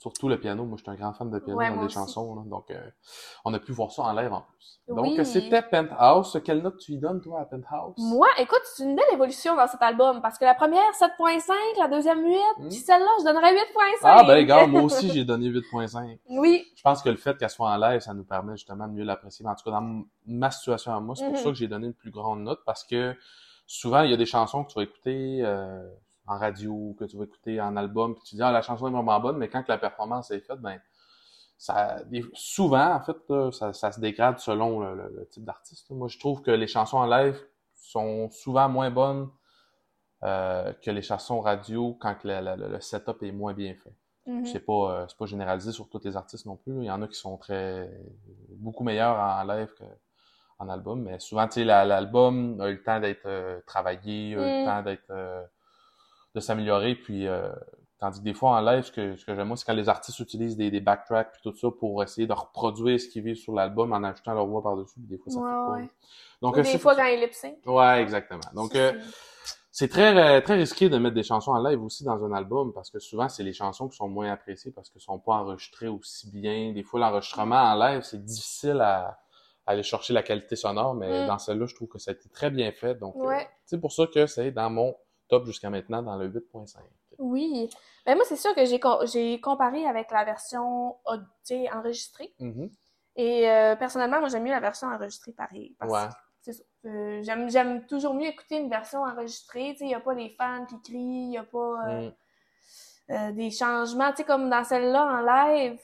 Surtout 0.02 0.30
le 0.30 0.40
piano. 0.40 0.64
Moi, 0.64 0.78
je 0.78 0.84
suis 0.84 0.90
un 0.92 0.96
grand 0.96 1.12
fan 1.12 1.30
de 1.30 1.40
piano 1.40 1.60
Ouais, 1.60 1.70
dans 1.76 1.82
des 1.84 1.90
chansons. 1.90 2.34
là. 2.36 2.44
Donc, 2.46 2.72
euh, 2.72 2.80
on 3.44 3.54
a 3.54 3.60
pu 3.60 3.74
voir 3.74 3.92
ça 3.92 4.04
en 4.04 4.14
live 4.14 4.32
en 4.32 4.40
plus. 4.44 4.80
Donc, 4.88 5.08
Oui. 5.18 5.26
c'était 5.26 5.62
Penthouse. 5.62 6.40
Quelle 6.46 6.62
note 6.62 6.78
tu 6.78 6.94
y 6.94 6.98
donnes, 6.98 7.20
toi, 7.20 7.42
à 7.42 7.46
Penthouse? 7.46 7.96
Moi, 7.98 8.28
écoute, 8.38 8.62
c'est 8.64 8.86
une 8.86 8.96
belle 8.96 9.04
évolution 9.12 9.58
dans 9.58 9.68
cet 9.68 9.82
album 9.82 10.22
parce 10.22 10.38
que 10.40 10.46
la 10.46 10.56
première 10.56 10.90
7.5, 10.96 11.54
la 11.78 11.90
deuxième 11.90 12.24
8, 12.24 12.38
Mhm. 12.60 12.70
puis 12.70 12.78
celle-là, 12.78 13.10
je 13.20 13.26
donnerais 13.26 13.54
8.5. 13.54 14.00
Ah, 14.04 14.24
ben, 14.26 14.46
gars, 14.46 14.66
moi 14.68 14.84
aussi, 14.84 15.10
j'ai 15.12 15.26
donné 15.26 15.48
8.5. 15.50 16.18
Oui, 16.30 16.66
Je 16.78 16.82
pense 16.82 17.02
que 17.04 17.10
le 17.10 17.18
fait 17.18 17.38
qu'elle 17.38 17.50
soit 17.50 17.70
en 17.70 17.76
live, 17.76 18.00
ça 18.00 18.14
nous 18.14 18.24
permet 18.24 18.54
justement 18.56 18.88
de 18.88 18.94
mieux 18.94 19.04
l'apprécier. 19.04 19.46
En 19.46 19.54
tout 19.56 19.66
cas, 19.66 19.72
dans 19.72 20.04
ma 20.26 20.50
situation 20.50 20.94
à 20.96 21.02
moi, 21.02 21.16
c'est 21.18 21.26
pour 21.26 21.34
Mhm. 21.34 21.40
ça 21.40 21.50
que 21.50 21.56
j'ai 21.56 21.68
donné 21.68 21.88
une 21.88 21.94
plus 21.94 22.12
grande 22.12 22.40
note 22.44 22.62
parce 22.66 22.86
que 22.86 23.18
souvent, 23.68 24.04
il 24.04 24.12
y 24.12 24.14
a 24.14 24.18
des 24.18 24.26
chansons 24.26 24.64
que 24.64 24.70
tu 24.72 24.76
vas 24.80 24.84
écouter 24.84 25.42
euh, 25.44 25.86
en 26.30 26.38
radio, 26.40 26.96
que 27.00 27.06
tu 27.06 27.18
vas 27.18 27.26
écouter 27.26 27.62
en 27.62 27.76
album, 27.78 28.16
puis 28.16 28.24
tu 28.26 28.36
dis, 28.36 28.42
ah, 28.44 28.52
la 28.52 28.62
chanson 28.62 28.88
est 28.88 28.92
vraiment 28.92 29.20
bonne, 29.20 29.38
mais 29.38 29.50
quand 29.50 29.68
la 29.68 29.78
performance 29.78 30.32
est 30.32 30.42
faite, 30.42 30.60
ben, 30.62 30.80
ça, 31.58 32.00
souvent, 32.34 32.94
en 32.96 33.02
fait, 33.02 33.18
là, 33.30 33.52
ça, 33.52 33.74
ça 33.74 33.92
se 33.92 34.00
dégrade 34.00 34.40
selon 34.40 34.80
le, 34.82 34.96
le- 34.96 35.14
le 35.18 35.28
type 35.28 35.44
d'artiste. 35.46 35.90
Moi, 35.92 36.08
je 36.08 36.20
trouve 36.20 36.42
que 36.42 36.52
les 36.52 36.68
chansons 36.68 36.98
en 37.00 37.06
live 37.08 37.38
sont 37.76 38.30
souvent 38.32 38.70
moins 38.70 38.92
bonnes 38.92 39.30
euh, 40.24 40.74
que 40.84 40.92
les 40.92 41.02
chansons 41.02 41.40
radio 41.40 41.98
quand 42.00 42.16
que 42.16 42.28
la- 42.28 42.42
la- 42.42 42.56
le- 42.58 42.80
setup 42.82 43.24
est 43.24 43.32
moins 43.32 43.54
bien 43.54 43.74
fait. 43.76 43.94
Mhm. 44.26 44.46
C'est 44.46 44.60
pas, 44.66 44.74
euh, 45.04 45.06
c'est 45.08 45.18
pas 45.18 45.26
généralisé 45.26 45.72
sur 45.72 45.90
tous 45.90 46.02
les 46.04 46.18
artistes 46.18 46.46
non 46.46 46.58
plus. 46.58 46.74
Il 46.80 46.84
y 46.86 46.92
en 46.92 47.02
a 47.02 47.08
qui 47.08 47.16
sont 47.16 47.38
très, 47.38 47.90
beaucoup 48.58 48.84
meilleurs 48.84 49.18
en 49.18 49.44
live 49.44 49.74
qu'en 50.58 50.70
album, 50.70 51.04
mais 51.04 51.20
souvent, 51.20 51.48
tu 51.48 51.54
sais, 51.56 51.64
la- 51.66 51.86
l'album 51.86 52.60
a 52.62 52.70
eu 52.70 52.74
le 52.76 52.84
temps 52.84 53.00
d'être 53.00 53.26
euh, 53.28 53.62
travaillé, 53.66 54.36
a 54.36 54.40
eu 54.40 54.42
le 54.42 54.62
Mm. 54.62 54.66
temps 54.66 54.82
d'être, 54.84 55.10
euh, 55.12 55.44
de 56.40 56.44
s'améliorer, 56.44 56.96
puis, 56.96 57.28
euh, 57.28 57.50
tandis 58.00 58.20
que 58.20 58.24
des 58.24 58.34
fois 58.34 58.52
en 58.52 58.62
live, 58.62 58.84
ce 58.84 58.92
que, 58.92 59.16
ce 59.16 59.26
que 59.26 59.36
j'aime 59.36 59.48
moi, 59.48 59.58
c'est 59.58 59.66
quand 59.66 59.74
les 59.74 59.90
artistes 59.90 60.20
utilisent 60.20 60.56
des, 60.58 60.72
des 60.72 60.80
backtracks 60.82 61.32
puis 61.34 61.42
tout 61.44 61.56
ça 61.56 61.68
pour 61.78 62.02
essayer 62.04 62.28
de 62.28 62.34
reproduire 62.34 63.00
ce 63.00 63.08
qu'ils 63.08 63.24
vivent 63.24 63.36
sur 63.36 63.54
l'album 63.54 63.92
en 63.94 64.04
ajoutant 64.04 64.34
leur 64.34 64.46
voix 64.48 64.62
par-dessus, 64.64 65.00
puis 65.00 65.08
des 65.10 65.18
fois, 65.18 65.32
ça 65.32 65.40
Ouais, 65.40 65.46
fait 65.46 65.56
pas. 65.56 65.72
ouais. 65.84 65.90
Donc, 66.42 66.56
Ou 66.56 66.60
euh, 66.60 66.64
des 66.64 66.78
fois 66.80 66.96
quand 66.96 67.06
il 67.06 67.20
lip. 67.20 67.34
Ouais, 67.66 68.02
exactement. 68.02 68.40
Donc, 68.54 68.74
euh, 68.76 68.94
c'est- 69.72 69.88
très 69.90 70.42
très 70.42 70.56
risqué 70.56 70.90
de 70.90 70.98
mettre 70.98 71.16
des 71.16 71.24
chansons 71.24 71.52
en 71.52 71.62
live 71.62 71.82
aussi 71.84 72.04
dans 72.04 72.24
un 72.26 72.32
album 72.34 72.72
parce 72.74 72.90
que 72.90 73.00
souvent 73.00 73.28
c'est 73.30 73.44
les 73.44 73.54
chansons 73.54 73.88
qui 73.90 73.96
sont 73.98 74.08
moins 74.10 74.32
appréciées 74.32 74.72
parce 74.72 74.90
qu'elles 74.90 75.02
sont 75.02 75.20
pas 75.20 75.34
enregistrées 75.34 75.88
aussi 75.88 76.30
bien. 76.32 76.72
Des 76.74 76.84
fois 76.84 77.00
l'enregistrement 77.00 77.56
en 77.62 77.76
live 77.76 78.02
c'est 78.04 78.24
difficile 78.24 78.80
à, 78.82 79.20
à 79.66 79.72
aller 79.72 79.84
chercher 79.84 80.14
la 80.14 80.24
qualité 80.24 80.56
sonore, 80.56 80.96
mais 80.96 81.24
Mm. 81.24 81.28
dans 81.28 81.38
celle-là 81.38 81.66
je 81.66 81.76
trouve 81.76 81.88
que 81.88 82.00
ça 82.00 82.12
a 82.12 82.14
été 82.14 82.28
très 82.30 82.50
bien 82.50 82.72
fait. 82.72 82.96
Donc 82.96 83.16
euh, 83.18 83.22
c'est 83.66 83.80
pour 83.80 83.92
ça 83.92 84.06
que 84.08 84.26
c'est 84.28 84.52
dans 84.52 84.70
mon 84.70 84.96
top 85.30 85.46
jusqu'à 85.46 85.70
maintenant 85.70 86.02
dans 86.04 86.18
le 86.18 86.28
8.5. 86.28 86.78
Oui. 87.20 87.70
Ben 88.06 88.16
moi, 88.16 88.24
c'est 88.28 88.36
sûr 88.36 88.54
que 88.56 88.66
j'ai 88.66 88.80
co- 88.80 89.06
j'ai 89.06 89.40
comparé 89.42 89.86
avec 89.86 90.10
la 90.12 90.24
version 90.26 90.96
enregistrée. 91.74 92.34
Mhm. 92.40 92.70
Et 93.16 93.50
euh, 93.50 93.76
personnellement, 93.76 94.20
moi, 94.20 94.30
j'aime 94.30 94.44
mieux 94.44 94.52
la 94.52 94.60
version 94.60 94.88
enregistrée 94.88 95.32
pareil. 95.34 95.76
Parce 95.80 95.92
Ouais. 95.92 96.10
que. 96.46 96.52
Euh, 96.88 97.22
j'aime, 97.24 97.50
j'aime 97.50 97.86
toujours 97.86 98.14
mieux 98.14 98.28
écouter 98.28 98.58
une 98.58 98.70
version 98.70 99.04
enregistrée. 99.04 99.76
Il 99.82 99.88
n'y 99.88 99.96
a 99.96 100.00
pas 100.00 100.14
les 100.14 100.30
fans 100.30 100.66
qui 100.66 100.82
crient, 100.82 101.24
il 101.26 101.30
n'y 101.30 101.38
a 101.38 101.44
pas 101.44 101.88
euh, 101.90 102.12
Mm. 103.10 103.36
des 103.36 103.52
changements. 103.52 104.16
Sais, 104.16 104.24
comme 104.24 104.50
dans 104.50 104.64
celle-là 104.64 105.04
en 105.06 105.22
live, 105.22 105.80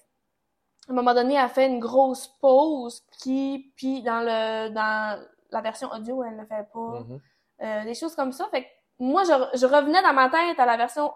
à 0.88 0.92
un 0.92 0.96
moment 0.96 1.14
donné, 1.14 1.34
elle 1.36 1.50
fait 1.50 1.68
une 1.68 1.80
grosse 1.80 2.28
pause 2.40 3.02
qui, 3.22 3.74
puis 3.76 4.02
dans 4.04 4.22
le 4.22 4.70
dans 4.70 5.20
la 5.52 5.62
version 5.62 5.90
audio, 5.92 6.24
elle 6.24 6.38
ne 6.38 6.46
fait 6.46 6.68
pas. 6.72 7.00
Mhm. 7.02 7.20
Euh, 7.62 7.84
des 7.84 7.94
choses 7.96 8.16
comme 8.16 8.32
ça. 8.32 8.48
Fait 8.52 8.64
que 8.64 8.68
moi, 9.00 9.24
je, 9.24 9.58
je 9.60 9.66
revenais 9.66 10.02
dans 10.02 10.14
ma 10.14 10.30
tête 10.30 10.60
à 10.60 10.66
la 10.66 10.78
version 10.78 11.12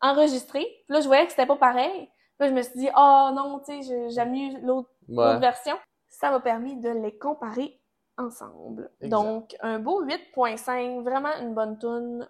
enregistrée. 0.00 0.64
Puis 0.86 0.94
là, 0.94 1.00
je 1.00 1.06
voyais 1.06 1.24
que 1.24 1.30
c'était 1.30 1.46
pas 1.46 1.56
pareil. 1.56 2.08
Puis 2.38 2.40
là, 2.40 2.48
je 2.48 2.52
me 2.54 2.62
suis 2.62 2.78
dit, 2.78 2.88
oh 2.96 3.30
non, 3.34 3.60
tu 3.66 3.82
sais, 3.82 4.08
j'aime 4.10 4.32
mieux 4.32 4.58
l'autre 4.62 4.88
Ouais. 5.08 5.38
version. 5.38 5.76
Ça 6.08 6.30
m'a 6.30 6.40
permis 6.40 6.76
de 6.76 6.88
les 6.90 7.16
comparer 7.18 7.80
ensemble. 8.16 8.90
Exact. 9.00 9.10
Donc, 9.10 9.56
un 9.60 9.78
beau 9.78 10.02
8.5, 10.04 11.02
vraiment 11.02 11.30
une 11.40 11.54
bonne 11.54 11.78
tune. 11.78 12.28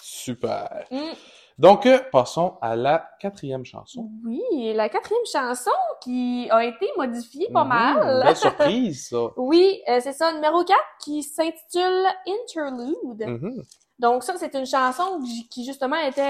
Super. 0.00 0.86
Mm. 0.90 0.98
Donc 1.58 1.86
euh, 1.86 1.98
passons 2.10 2.56
à 2.62 2.74
la 2.76 3.08
quatrième 3.20 3.64
chanson. 3.64 4.10
Oui, 4.24 4.72
la 4.74 4.88
quatrième 4.88 5.24
chanson 5.30 5.70
qui 6.02 6.48
a 6.50 6.64
été 6.64 6.88
modifiée 6.96 7.48
pas 7.52 7.62
Mhm. 7.62 7.68
mal. 7.68 8.22
Belle 8.24 8.36
surprise 8.36 9.08
ça. 9.08 9.16
Oui, 9.36 9.80
euh, 9.88 10.00
c'est 10.00 10.12
ça, 10.12 10.32
numéro 10.32 10.64
4, 10.64 10.78
qui 11.04 11.22
s'intitule 11.22 12.06
Interlude. 12.26 13.26
Mhm. 13.26 13.62
Donc 14.02 14.22
ça, 14.24 14.34
c'est 14.36 14.54
une 14.54 14.66
chanson 14.66 15.20
qui- 15.50 15.64
justement 15.64 15.96
était 15.96 16.20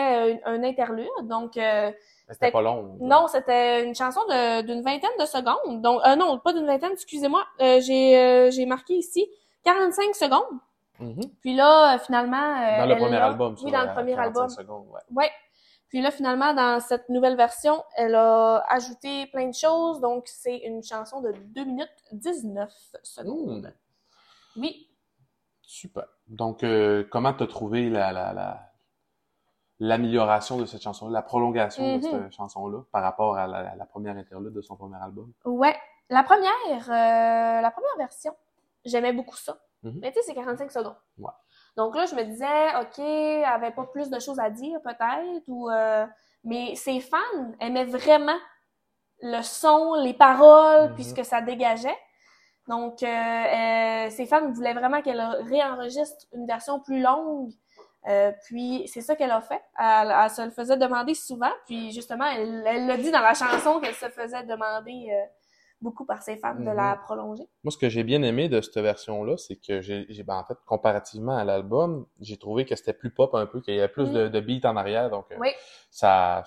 un, 0.45 0.53
un 0.55 0.63
interlude. 0.63 1.09
Donc 1.25 1.57
euh, 1.57 1.91
C'était 2.31 2.53
pas 2.53 2.63
long. 2.63 2.97
non, 3.01 3.27
c'était 3.29 3.85
une 3.85 3.95
chanson 3.95 4.21
d'une 4.29 4.83
vingtaine 4.83 5.17
de 5.19 5.25
secondes. 5.27 5.83
Donc 5.83 6.01
euh, 6.07 6.15
non, 6.15 6.39
pas 6.39 6.53
d'une 6.53 6.67
vingtaine, 6.67 6.93
excusez-moi. 6.93 7.43
Euh, 7.61 7.81
j'ai 7.81 8.17
euh, 8.19 8.51
j'ai 8.51 8.67
marqué 8.67 8.95
ici 8.95 9.27
45 9.65 10.15
secondes. 10.15 10.59
Mhm. 11.01 11.23
Puis 11.41 11.55
là, 11.57 11.95
euh, 11.95 11.99
finalement, 11.99 12.37
euh, 12.63 12.79
Dans 12.79 12.87
le 12.87 12.97
premier 12.97 13.17
a- 13.17 13.27
album. 13.27 13.57
Oui, 13.65 13.73
dans 13.73 13.83
le 13.83 13.93
premier 13.93 14.13
45 14.15 14.23
album. 14.23 14.49
secondes, 14.51 14.87
ouais. 14.93 15.01
Ouais. 15.17 15.31
Puis 15.89 16.01
là, 16.01 16.11
finalement, 16.11 16.55
dans 16.55 16.81
cette 16.81 17.09
nouvelle 17.09 17.37
version, 17.37 17.83
elle 17.97 18.15
a 18.15 18.65
ajouté 18.69 19.27
plein 19.27 19.49
de 19.49 19.55
choses. 19.55 20.01
Donc, 20.01 20.25
c'est 20.27 20.57
une 20.59 20.83
chanson 20.83 21.21
de 21.21 21.33
2 21.33 21.65
minutes 21.65 21.91
19 22.13 22.71
secondes. 23.03 23.73
Mm. 24.57 24.61
Oui. 24.61 24.89
Super. 25.73 26.05
Donc, 26.29 26.65
euh, 26.65 27.03
comment 27.11 27.33
t'as 27.33 27.47
trouvé 27.47 27.89
la, 27.89 28.13
la, 28.13 28.35
la, 28.35 28.73
l'amélioration 29.81 30.59
de 30.59 30.67
cette 30.67 30.83
chanson-là, 30.83 31.13
la 31.13 31.23
prolongation 31.23 31.83
de 31.83 31.97
Mhm. 31.97 32.03
cette 32.03 32.33
chanson-là 32.33 32.83
par 32.93 33.03
rapport 33.03 33.37
à 33.39 33.47
la, 33.47 33.71
à 33.71 33.75
la 33.77 33.87
première 33.87 34.17
interlude 34.19 34.53
de 34.53 34.61
son 34.61 34.77
premier 34.77 34.99
album? 35.03 35.33
Ouais. 35.47 35.75
La 36.11 36.23
première, 36.25 36.51
euh, 36.91 37.61
la 37.63 37.71
première 37.71 37.97
version, 37.97 38.37
j'aimais 38.85 39.15
beaucoup 39.15 39.37
ça. 39.37 39.57
Mhm. 39.83 39.99
Mais 40.03 40.13
tu 40.13 40.17
sais, 40.21 40.27
c'est 40.27 40.35
45 40.35 40.71
secondes. 40.71 40.97
Ouais. 41.19 41.33
Donc 41.79 41.97
là, 41.97 42.05
je 42.05 42.15
me 42.17 42.23
disais, 42.25 42.77
OK, 42.83 42.99
elle 42.99 43.45
avait 43.45 43.71
pas 43.71 43.85
plus 43.87 44.11
de 44.11 44.21
choses 44.21 44.39
à 44.41 44.51
dire, 44.51 44.79
peut-être, 44.83 45.45
ou... 45.49 45.71
euh, 45.71 46.07
Mais 46.45 46.75
ses 46.75 47.01
fans 47.01 47.19
aimaient 47.61 47.85
vraiment 47.87 48.37
le 49.23 49.41
son, 49.43 49.95
les 49.95 50.13
paroles, 50.13 50.91
Mhm. 50.91 50.95
puis 50.97 51.05
ce 51.05 51.15
que 51.15 51.23
ça 51.23 51.41
dégageait. 51.41 51.97
Donc, 52.69 53.03
euh, 53.03 53.07
euh, 53.07 54.11
ses 54.11 54.27
fans 54.27 54.51
voulaient 54.53 54.75
vraiment 54.75 55.03
qu'elle 55.03 55.21
réenregistre 55.21 56.27
une 56.33 56.47
version 56.47 56.81
plus 56.81 57.01
longue. 57.01 57.51
Euh, 58.09 58.33
puis, 58.47 58.85
c'est 58.93 59.01
ça 59.01 59.15
qu'elle 59.17 59.31
a 59.31 59.41
fait. 59.41 59.61
Elle, 59.79 60.13
elle 60.17 60.31
se 60.31 60.43
le 60.43 60.51
faisait 60.51 60.77
demander 60.77 61.15
souvent. 61.15 61.51
Puis, 61.67 61.93
justement, 61.93 62.27
elle 62.27 62.65
elle 62.67 62.87
l'a 62.87 62.97
dit 62.97 63.11
dans 63.11 63.21
la 63.21 63.35
chanson 63.35 63.81
qu'elle 63.81 63.95
se 63.95 64.09
faisait 64.09 64.43
demander 64.45 65.09
euh, 65.13 65.25
beaucoup 65.81 66.05
par 66.05 66.23
ses 66.23 66.37
fans 66.37 66.55
de 66.55 66.61
Mhm. 66.61 66.77
la 66.77 66.97
prolonger. 67.05 67.45
Moi, 67.65 67.71
ce 67.73 67.79
que 67.79 67.89
j'ai 67.89 68.05
bien 68.05 68.23
aimé 68.23 68.49
de 68.49 68.61
cette 68.61 68.79
version-là, 68.79 69.37
c'est 69.37 69.57
que 69.57 69.81
j'ai, 69.81 70.07
ben, 70.25 70.37
en 70.37 70.45
fait, 70.45 70.57
comparativement 70.67 71.37
à 71.37 71.43
l'album, 71.45 72.07
j'ai 72.21 72.37
trouvé 72.37 72.65
que 72.65 72.75
c'était 72.77 72.93
plus 72.93 73.11
pop 73.11 73.35
un 73.35 73.47
peu, 73.47 73.61
qu'il 73.61 73.75
y 73.75 73.79
avait 73.79 73.89
plus 73.89 74.09
Mm. 74.09 74.13
de, 74.13 74.29
de 74.29 74.41
beats 74.41 74.69
en 74.69 74.77
arrière, 74.77 75.11
donc 75.11 75.27
euh, 75.33 75.37
Oui. 75.41 75.51
ça, 75.91 76.45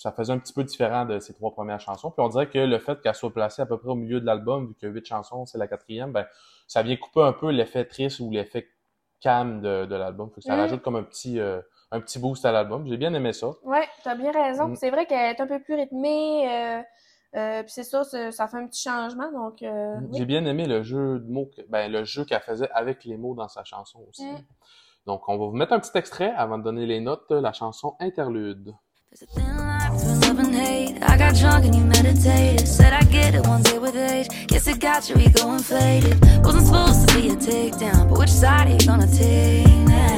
ça 0.00 0.12
faisait 0.12 0.32
un 0.32 0.38
petit 0.38 0.54
peu 0.54 0.64
différent 0.64 1.04
de 1.04 1.18
ces 1.18 1.34
trois 1.34 1.50
premières 1.52 1.78
chansons. 1.80 2.10
Puis 2.10 2.24
on 2.24 2.28
dirait 2.30 2.48
que 2.48 2.58
le 2.58 2.78
fait 2.78 3.00
qu'elle 3.02 3.14
soit 3.14 3.32
placée 3.34 3.60
à 3.60 3.66
peu 3.66 3.76
près 3.78 3.90
au 3.90 3.94
milieu 3.94 4.18
de 4.20 4.24
l'album, 4.24 4.68
vu 4.68 4.74
qu'il 4.74 4.88
y 4.88 4.90
a 4.90 4.94
huit 4.94 5.04
chansons, 5.04 5.44
c'est 5.44 5.58
la 5.58 5.68
quatrième, 5.68 6.10
ben 6.12 6.24
ça 6.66 6.82
vient 6.82 6.96
couper 6.96 7.20
un 7.22 7.32
peu 7.34 7.50
l'effet 7.50 7.84
triste 7.84 8.18
ou 8.20 8.30
l'effet 8.30 8.66
calme 9.20 9.60
de, 9.60 9.84
de 9.84 9.94
l'album. 9.96 10.30
Fait 10.30 10.40
que 10.40 10.46
ça 10.46 10.56
Mm. 10.56 10.60
rajoute 10.60 10.80
comme 10.82 10.96
un 10.96 11.02
petit, 11.02 11.38
euh, 11.38 11.60
un 11.90 12.00
petit 12.00 12.18
boost 12.18 12.46
à 12.46 12.52
l'album. 12.52 12.86
J'ai 12.86 12.96
bien 12.96 13.12
aimé 13.12 13.34
ça. 13.34 13.48
Ouais, 13.62 13.86
t'as 14.02 14.14
bien 14.14 14.32
raison. 14.32 14.68
Mm. 14.68 14.76
C'est 14.76 14.88
vrai 14.90 15.04
qu'elle 15.04 15.34
est 15.36 15.40
un 15.42 15.46
peu 15.46 15.60
plus 15.60 15.74
rythmée. 15.74 16.48
Euh, 16.50 16.82
euh, 17.36 17.62
puis 17.62 17.70
c'est 17.72 17.82
ça, 17.84 18.02
ça 18.04 18.48
fait 18.48 18.56
un 18.56 18.66
petit 18.66 18.82
changement. 18.82 19.30
Donc, 19.32 19.62
euh, 19.62 19.96
oui. 20.00 20.16
J'ai 20.18 20.24
bien 20.24 20.46
aimé 20.46 20.66
le 20.66 20.82
jeu 20.82 21.18
de 21.20 21.30
mots, 21.30 21.50
que- 21.54 21.60
ben, 21.68 21.92
le 21.92 22.04
jeu 22.04 22.24
qu'elle 22.24 22.40
faisait 22.40 22.70
avec 22.72 23.04
les 23.04 23.18
mots 23.18 23.34
dans 23.34 23.48
sa 23.48 23.64
chanson 23.64 24.00
aussi. 24.08 24.24
Mm. 24.26 24.38
Donc, 25.06 25.28
on 25.28 25.36
va 25.36 25.44
vous 25.46 25.52
mettre 25.56 25.74
un 25.74 25.78
petit 25.80 25.96
extrait 25.98 26.32
avant 26.36 26.56
de 26.56 26.62
donner 26.64 26.86
les 26.86 27.00
notes, 27.00 27.30
la 27.30 27.52
chanson 27.52 27.96
Interlude. 28.00 28.72
Hate. 30.60 31.02
I 31.02 31.16
got 31.16 31.34
drunk 31.34 31.64
and 31.64 31.74
you 31.74 31.84
meditated. 31.84 32.68
Said 32.68 32.92
I 32.92 33.02
get 33.04 33.34
it 33.34 33.46
one 33.46 33.62
day 33.62 33.78
with 33.78 33.96
age. 33.96 34.28
Guess 34.48 34.66
it 34.68 34.78
got 34.80 35.08
your 35.08 35.18
ego 35.18 35.52
inflated. 35.54 36.20
Wasn't 36.44 36.66
supposed 36.66 37.08
to 37.08 37.14
be 37.14 37.28
a 37.30 37.36
takedown, 37.36 38.08
but 38.08 38.18
which 38.18 38.30
side 38.30 38.68
are 38.68 38.72
you 38.72 38.86
gonna 38.86 39.06
take 39.06 39.66
now? 39.88 40.10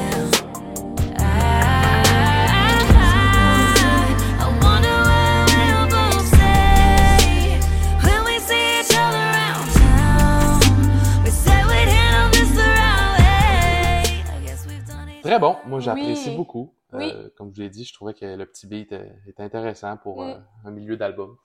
Très 15.23 15.39
bon. 15.39 15.57
Moi, 15.67 15.81
j'apprécie 15.81 16.31
Oui. 16.31 16.37
beaucoup. 16.37 16.69
Oui. 16.93 17.11
Euh, 17.15 17.31
comme 17.37 17.55
je 17.55 17.63
l'ai 17.63 17.71
dit, 17.71 17.85
je 17.85 17.93
trouvais 17.95 18.15
que 18.15 18.25
le 18.25 18.45
petit 18.47 18.67
beat 18.67 18.93
est, 18.93 19.13
est 19.27 19.41
intéressant 19.41 19.97
pour 19.97 20.23
Mm. 20.23 20.29
euh, 20.31 20.39
un 20.67 20.71
milieu 20.71 20.97
d'album. 20.97 21.37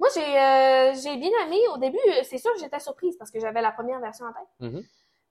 Moi, 0.00 0.08
j'ai 0.14 0.20
euh, 0.22 0.94
j'ai 0.94 1.16
bien 1.16 1.30
aimé. 1.46 1.58
Au 1.74 1.78
début, 1.78 1.98
euh, 2.08 2.22
c'est 2.22 2.38
sûr 2.38 2.52
que 2.54 2.60
j'étais 2.60 2.78
surprise 2.78 3.16
parce 3.16 3.30
que 3.32 3.40
j'avais 3.40 3.60
la 3.62 3.72
première 3.72 3.98
version 4.00 4.26
en 4.26 4.32
tête. 4.32 4.72
Mhm. 4.72 4.82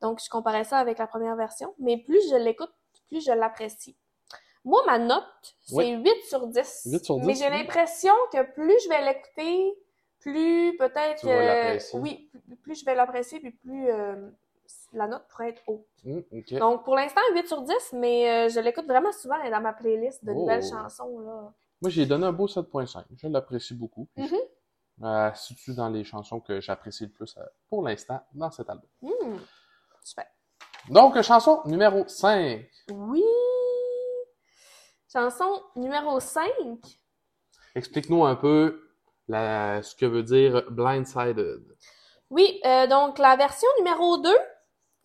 Donc, 0.01 0.19
je 0.23 0.29
comparais 0.29 0.63
ça 0.65 0.77
avec 0.79 0.97
la 0.99 1.07
première 1.07 1.35
version. 1.37 1.73
Mais 1.79 1.97
plus 1.97 2.21
je 2.29 2.35
l'écoute, 2.35 2.73
plus 3.07 3.25
je 3.25 3.31
l'apprécie. 3.31 3.95
Moi, 4.65 4.81
ma 4.85 4.99
note, 4.99 5.23
c'est 5.63 5.75
Oui. 5.75 5.91
8 6.03 6.23
sur 6.27 6.47
10. 6.47 6.81
8 6.91 7.05
sur 7.05 7.17
Mais 7.19 7.33
10, 7.33 7.39
j'ai 7.39 7.49
oui. 7.49 7.57
l'impression 7.59 8.13
que 8.33 8.43
plus 8.53 8.75
je 8.83 8.89
vais 8.89 9.05
l'écouter, 9.05 9.73
plus 10.19 10.75
peut-être 10.77 11.23
oui, 11.93 12.29
plus, 12.63 12.77
je 12.81 12.83
vais 12.85 12.95
l'apprécier, 12.95 13.39
puis 13.39 13.51
plus 13.51 13.89
euh, 13.89 14.29
la 14.93 15.07
note 15.07 15.23
pourrait 15.29 15.49
être 15.49 15.61
haute. 15.67 15.85
Ok. 16.31 16.53
Donc, 16.59 16.83
pour 16.83 16.95
l'instant, 16.95 17.21
8 17.33 17.47
sur 17.47 17.61
10, 17.61 17.73
mais 17.93 18.29
euh, 18.29 18.49
je 18.49 18.59
l'écoute 18.59 18.85
vraiment 18.85 19.11
souvent 19.11 19.35
elle 19.41 19.47
est 19.47 19.51
dans 19.51 19.61
ma 19.61 19.73
playlist 19.73 20.23
de 20.23 20.31
Oh. 20.31 20.35
nouvelles 20.41 20.63
chansons. 20.63 21.19
Là. 21.19 21.53
Moi, 21.81 21.89
j'ai 21.91 22.05
donné 22.05 22.25
un 22.25 22.31
beau 22.31 22.47
7.5. 22.47 23.03
Je 23.15 23.27
l'apprécie 23.27 23.73
beaucoup. 23.75 24.07
Mhm. 24.15 24.37
Euh, 25.03 25.31
situe 25.35 25.75
dans 25.75 25.89
les 25.89 26.03
chansons 26.03 26.39
que 26.39 26.59
j'apprécie 26.59 27.03
le 27.05 27.11
plus 27.11 27.37
euh, 27.37 27.41
pour 27.69 27.83
l'instant 27.83 28.19
dans 28.33 28.49
cet 28.49 28.67
album. 28.69 28.89
Hmm. 29.01 29.37
Super. 30.03 30.25
Donc, 30.89 31.21
chanson 31.21 31.61
numéro 31.65 32.03
5. 32.07 32.65
Oui! 32.91 33.23
Chanson 35.11 35.61
numéro 35.75 36.19
5. 36.19 36.49
Explique-nous 37.75 38.25
un 38.25 38.35
peu 38.35 38.89
la, 39.27 39.81
ce 39.83 39.95
que 39.95 40.05
veut 40.05 40.23
dire 40.23 40.63
Blindsided. 40.71 41.61
Oui, 42.29 42.59
euh, 42.65 42.87
donc 42.87 43.19
la 43.19 43.35
version 43.35 43.67
numéro 43.77 44.17
2, 44.17 44.29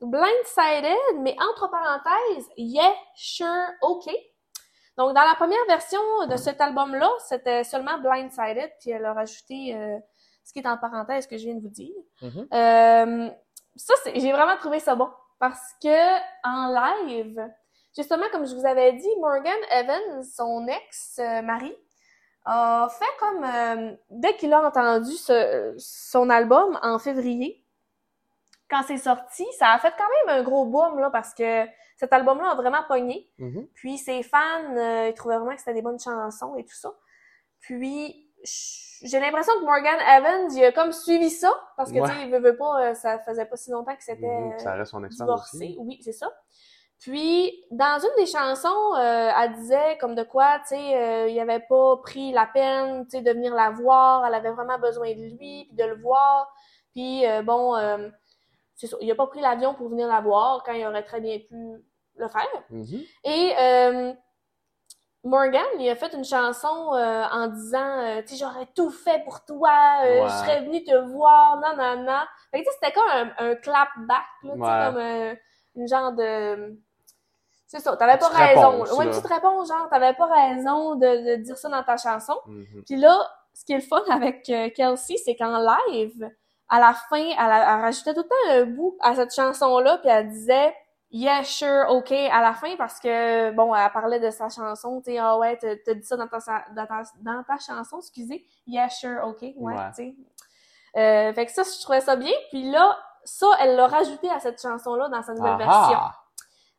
Blindsided, 0.03 1.21
mais 1.21 1.37
entre 1.51 1.71
parenthèses, 1.71 2.49
Yeah, 2.57 2.93
Sure, 3.15 3.69
OK. 3.83 4.07
Donc 4.99 5.15
dans 5.15 5.23
la 5.25 5.35
première 5.37 5.65
version 5.69 6.01
de 6.29 6.37
cet 6.37 6.61
album-là, 6.61 7.11
c'était 7.27 7.65
seulement 7.65 7.99
Blindsided, 7.99 8.71
puis 8.81 8.91
elle 8.91 9.05
a 9.07 9.15
rajouté 9.15 9.75
euh, 9.75 9.99
ce 10.45 10.53
qui 10.53 10.59
est 10.59 10.67
en 10.69 10.77
parenthèse 10.77 11.27
que 11.27 11.37
je 11.39 11.45
viens 11.45 11.55
de 11.55 11.61
vous 11.63 11.69
dire. 11.71 11.95
Mhm. 12.21 12.47
Euh, 12.53 13.31
ça, 13.77 13.95
c'est- 14.03 14.19
j'ai 14.21 14.33
vraiment 14.33 14.57
trouvé 14.59 14.81
ça 14.81 14.95
bon 14.95 15.09
parce 15.39 15.73
que 15.83 16.19
en 16.45 16.69
live, 17.07 17.41
justement, 17.97 18.27
comme 18.33 18.47
je 18.47 18.55
vous 18.55 18.67
avais 18.67 18.93
dit, 18.93 19.09
Morgan 19.21 19.57
Evans, 19.71 20.23
son 20.25 20.67
ex-mari, 20.69 21.75
a 22.45 22.89
fait 22.91 23.05
comme 23.21 23.45
euh, 23.45 23.93
dès 24.11 24.35
qu'il 24.37 24.53
a 24.53 24.67
entendu 24.67 25.13
ce- 25.13 25.75
son 25.79 26.29
album 26.29 26.79
en 26.83 26.99
février, 26.99 27.62
quand 28.73 28.83
c'est 28.87 28.97
sorti, 28.97 29.45
ça 29.59 29.69
a 29.73 29.79
fait 29.79 29.93
quand 29.99 30.09
même 30.27 30.41
un 30.41 30.43
gros 30.43 30.65
boom 30.65 30.99
là 30.99 31.11
parce 31.11 31.35
que 31.35 31.67
cet 31.97 32.13
album-là 32.13 32.53
a 32.53 32.55
vraiment 32.55 32.83
pogné. 32.89 33.31
Mhm. 33.39 33.69
Puis 33.75 33.99
ses 33.99 34.23
fans, 34.23 34.77
euh, 34.77 35.09
ils 35.09 35.15
trouvaient 35.15 35.37
vraiment 35.37 35.53
que 35.55 35.59
c'était 35.61 35.75
des 35.75 35.83
bonnes 35.83 36.01
chansons 36.01 36.57
et 36.57 36.65
tout 36.65 36.75
ça. 36.75 36.91
Puis 37.61 38.29
j'ai 39.05 39.21
l'impression 39.21 39.53
que 39.61 39.65
Morgan 39.65 39.99
Evans, 40.01 40.49
il 40.57 40.65
a 40.65 40.73
comme 40.73 40.91
suivi 40.93 41.31
ça 41.31 41.53
parce 41.77 41.93
que 41.93 41.99
Ouais. 41.99 42.09
tu 42.09 42.15
sais, 42.17 42.23
il 42.25 42.31
veut, 42.33 42.41
veut 42.41 42.57
pas, 42.57 42.83
euh, 42.91 42.95
ça 42.95 43.19
faisait 43.21 43.45
pas 43.47 43.57
si 43.57 43.71
longtemps 43.71 43.95
que 43.95 44.03
c'était 44.03 44.25
euh, 44.27 44.59
Ça 44.59 44.73
reste 44.75 44.91
son 44.91 45.05
expérience 45.05 45.51
divorcé. 45.53 45.57
aussi. 45.57 45.77
Oui, 45.79 45.99
c'est 46.03 46.13
ça. 46.13 46.33
Puis 47.01 47.53
dans 47.73 47.99
une 48.01 48.17
des 48.25 48.31
chansons, 48.31 48.95
euh, 48.97 49.31
elle 49.41 49.53
disait 49.55 49.99
comme 50.01 50.15
de 50.15 50.23
quoi, 50.23 50.61
tu 50.61 50.77
sais, 50.77 50.97
euh, 50.97 51.29
il 51.29 51.39
avait 51.41 51.61
pas 51.69 51.97
pris 51.99 52.33
la 52.33 52.47
peine, 52.47 53.05
tu 53.05 53.11
sais, 53.19 53.23
de 53.23 53.31
venir 53.33 53.55
la 53.55 53.71
voir. 53.71 54.25
Elle 54.27 54.35
avait 54.35 54.53
vraiment 54.53 54.79
besoin 54.79 55.11
de 55.11 55.21
lui 55.21 55.37
puis 55.69 55.69
de 55.73 55.85
le 55.85 56.01
voir. 56.01 56.49
Puis 56.93 57.27
euh, 57.27 57.43
bon, 57.43 57.75
c'est 58.75 58.87
ça, 58.87 58.97
il 59.01 59.11
a 59.11 59.15
pas 59.15 59.27
pris 59.27 59.41
l'avion 59.41 59.75
pour 59.75 59.89
venir 59.89 60.09
la 60.09 60.21
voir 60.21 60.63
quand 60.65 60.73
il 60.73 60.87
aurait 60.87 61.05
très 61.05 61.21
bien 61.21 61.39
pu 61.39 61.85
le 62.17 62.29
faire. 62.29 62.47
Mhm. 62.71 63.01
Et 63.25 63.55
euh, 63.59 64.13
Morgan, 65.25 65.63
il 65.79 65.89
a 65.89 65.95
fait 65.95 66.13
une 66.15 66.25
chanson 66.25 66.95
euh, 66.95 67.25
en 67.31 67.47
disant, 67.47 67.79
euh, 68.01 68.23
tu 68.23 68.35
sais, 68.35 68.37
j'aurais 68.45 68.67
tout 68.75 68.91
fait 68.91 69.23
pour 69.25 69.45
toi, 69.45 69.71
euh, 70.05 70.23
Ouais. 70.23 70.29
je 70.29 70.33
serais 70.35 70.61
venue 70.63 70.83
te 70.83 70.95
voir, 71.13 71.61
non, 71.61 71.77
non, 71.77 72.03
non. 72.03 72.21
Fait 72.51 72.61
que 72.63 72.65
tu 72.65 72.71
sais, 72.73 72.79
c'était 72.81 72.93
comme 72.93 73.09
un, 73.09 73.33
un 73.39 73.55
clap 73.55 73.89
back, 73.99 74.25
là, 74.43 74.53
Ouais. 74.55 74.93
comme 74.95 75.39
une 75.83 75.89
genre 75.89 76.13
de... 76.13 76.77
C'est 77.69 77.79
ça, 77.81 77.97
t'avais 77.97 78.19
pas 78.19 78.29
raison. 78.29 78.71
réponse, 78.71 78.93
ouais, 78.93 79.05
une 79.05 79.11
petite 79.13 79.27
réponse, 79.27 79.69
genre, 79.69 79.89
t'avais 79.89 80.13
pas 80.13 80.27
raison 80.27 80.97
de, 80.97 81.31
de 81.31 81.43
dire 81.43 81.57
ça 81.57 81.69
dans 81.71 81.83
ta 81.85 81.97
chanson. 81.97 82.37
Mhm. 82.47 82.83
Puis 82.85 82.97
là, 82.97 83.17
ce 83.55 83.65
qui 83.65 83.73
est 83.73 83.77
le 83.77 83.83
fun 83.83 84.03
avec 84.11 84.43
Kelsey, 84.43 85.17
c'est 85.25 85.37
qu'en 85.37 85.57
live, 85.59 86.29
à 86.73 86.81
la 86.81 86.95
fin, 86.95 87.17
elle, 87.23 87.39
a- 87.39 87.75
elle 87.77 87.81
rajoutait 87.83 88.15
tout 88.15 88.23
le 88.23 88.29
temps 88.29 88.53
un 88.63 88.65
bout 88.65 88.97
à 89.01 89.15
cette 89.15 89.35
chanson-là, 89.35 89.99
puis 89.99 90.09
elle 90.09 90.29
disait 90.31 90.75
Yeah, 91.15 91.45
sure, 91.45 91.85
OK 91.91 92.11
à 92.11 92.41
la 92.41 92.55
fin 92.55 92.75
parce 92.79 92.99
que, 92.99 93.51
bon, 93.51 93.75
elle 93.75 93.91
parlait 93.93 94.19
de 94.19 94.31
sa 94.31 94.49
chanson, 94.49 95.03
tu 95.05 95.13
sais, 95.13 95.19
ah 95.19 95.37
ouais, 95.37 95.59
t'as 95.59 95.93
dit 95.93 96.03
ça 96.05 96.17
dans 96.17 96.27
ta, 96.27 96.39
dans, 96.75 96.87
ta, 96.87 97.03
dans 97.21 97.43
ta 97.43 97.59
chanson, 97.59 97.99
excusez. 97.99 98.47
Yeah, 98.67 98.89
sure, 98.89 99.21
OK, 99.27 99.43
ouais, 99.43 99.53
Ouais. 99.57 99.75
tu 99.95 99.95
sais. 99.95 100.15
Euh, 100.97 101.33
fait 101.35 101.45
que 101.47 101.53
ça, 101.53 101.63
je 101.65 101.83
trouvais 101.83 102.01
ça 102.01 102.17
bien. 102.17 102.33
Puis 102.51 102.71
là, 102.71 102.97
ça, 103.25 103.47
elle 103.61 103.77
l'a 103.77 103.87
rajouté 103.89 104.31
à 104.31 104.41
cette 104.41 104.61
chanson-là 104.63 105.09
dans 105.11 105.23
sa 105.23 105.35
nouvelle 105.35 105.59
version. 105.59 105.99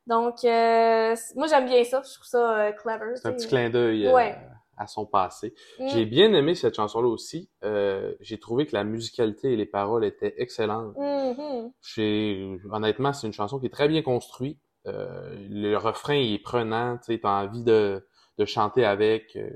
Donc, 0.07 0.43
euh, 0.43 1.15
moi, 1.35 1.47
j'aime 1.47 1.65
bien 1.65 1.83
ça. 1.83 2.01
Je 2.03 2.13
trouve 2.15 2.25
ça 2.25 2.37
euh, 2.37 2.71
clever. 2.73 3.15
C'est 3.15 3.27
un 3.27 3.33
petit 3.33 3.47
clin 3.47 3.69
d'œil 3.69 4.07
euh, 4.07 4.13
Ouais. 4.13 4.35
À 4.77 4.87
son 4.87 5.05
passé. 5.05 5.53
Mm. 5.79 5.87
J'ai 5.89 6.05
bien 6.05 6.33
aimé 6.33 6.55
cette 6.55 6.75
chanson-là 6.75 7.07
aussi. 7.07 7.49
Euh, 7.63 8.13
j'ai 8.19 8.39
trouvé 8.39 8.65
que 8.65 8.75
la 8.75 8.83
musicalité 8.83 9.53
et 9.53 9.55
les 9.55 9.65
paroles 9.65 10.03
étaient 10.05 10.33
excellentes. 10.37 10.95
Mhm. 10.97 11.71
J'ai- 11.81 12.57
Honnêtement, 12.71 13.13
c'est 13.13 13.27
une 13.27 13.33
chanson 13.33 13.59
qui 13.59 13.67
est 13.67 13.73
très 13.73 13.87
bien 13.87 14.01
construite. 14.01 14.59
Euh, 14.85 15.35
le 15.49 15.75
refrain 15.77 16.15
il 16.15 16.33
est 16.33 16.43
prenant, 16.43 16.97
tu 16.97 17.19
t'as 17.19 17.43
envie 17.43 17.63
de, 17.63 18.05
de 18.37 18.45
chanter 18.45 18.83
avec. 18.85 19.35
euh, 19.35 19.49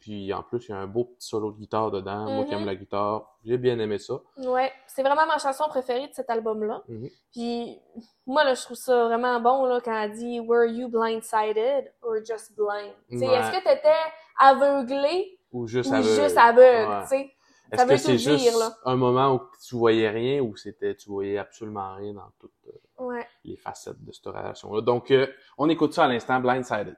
puis 0.00 0.32
en 0.34 0.42
plus, 0.42 0.66
il 0.66 0.70
y 0.72 0.74
a 0.74 0.78
un 0.78 0.88
beau 0.88 1.04
petit 1.04 1.28
solo 1.28 1.52
de 1.52 1.58
guitare 1.58 1.92
dedans. 1.92 2.24
Moi 2.28 2.44
qui 2.44 2.52
aime 2.54 2.66
la 2.66 2.74
guitare, 2.74 3.38
j'ai 3.44 3.56
bien 3.56 3.78
aimé 3.78 3.98
ça. 4.00 4.14
Ouais, 4.38 4.72
c'est 4.88 5.04
vraiment 5.04 5.26
ma 5.26 5.38
chanson 5.38 5.62
préférée 5.68 6.08
de 6.08 6.12
cet 6.12 6.28
album-là. 6.28 6.82
Mhm. 6.88 7.08
Puis 7.30 7.78
moi 8.26 8.42
là, 8.42 8.54
je 8.54 8.62
trouve 8.62 8.76
ça 8.76 9.04
vraiment 9.04 9.38
bon 9.40 9.64
là 9.66 9.80
quand 9.80 9.96
elle 9.96 10.10
dit 10.10 10.40
Were 10.40 10.64
you 10.66 10.88
blindsided 10.88 11.92
or 12.02 12.16
just 12.24 12.52
blind? 12.56 12.92
Ouais. 13.12 13.32
est-ce 13.32 13.50
que 13.52 13.62
t'étais 13.62 13.94
aveuglé 14.42 15.38
Ou 15.52 15.66
juste 15.66 15.90
ou 15.90 15.94
aveugle. 15.94 16.22
juste 16.22 16.36
aveugle? 16.38 16.90
Ouais. 16.90 17.02
Tu 17.02 17.08
sais, 17.08 17.32
Est-ce 17.72 17.76
ça 17.80 17.84
que 17.86 17.90
veut 17.92 17.96
c'est 17.98 18.16
dire, 18.16 18.38
juste 18.38 18.58
là. 18.58 18.72
un 18.84 18.96
moment 18.96 19.34
où 19.34 19.40
tu 19.66 19.76
voyais 19.76 20.08
rien 20.10 20.40
ou 20.42 20.56
c'était 20.56 20.94
tu 20.94 21.08
voyais 21.08 21.38
absolument 21.38 21.94
rien 21.96 22.12
dans 22.14 22.30
toutes 22.40 22.50
euh, 22.68 23.04
ouais. 23.04 23.26
les 23.44 23.56
facettes 23.56 24.02
de 24.04 24.12
cette 24.12 24.26
relation-là? 24.26 24.80
Donc, 24.82 25.10
euh, 25.10 25.26
on 25.56 25.68
écoute 25.68 25.94
ça 25.94 26.04
à 26.04 26.08
l'instant, 26.08 26.40
Blindsided. 26.40 26.96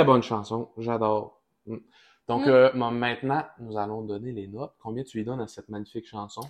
Très 0.00 0.06
bonne 0.06 0.22
chanson, 0.22 0.70
j'adore. 0.78 1.42
Mm. 1.66 1.76
Donc, 2.26 2.46
Mm. 2.46 2.48
euh, 2.48 2.70
ma- 2.72 2.90
maintenant, 2.90 3.42
nous 3.58 3.76
allons 3.76 4.00
donner 4.00 4.32
les 4.32 4.48
notes. 4.48 4.72
Combien 4.82 5.04
tu 5.04 5.18
lui 5.18 5.24
donnes 5.26 5.42
à 5.42 5.46
cette 5.46 5.68
magnifique 5.68 6.06
chanson? 6.08 6.40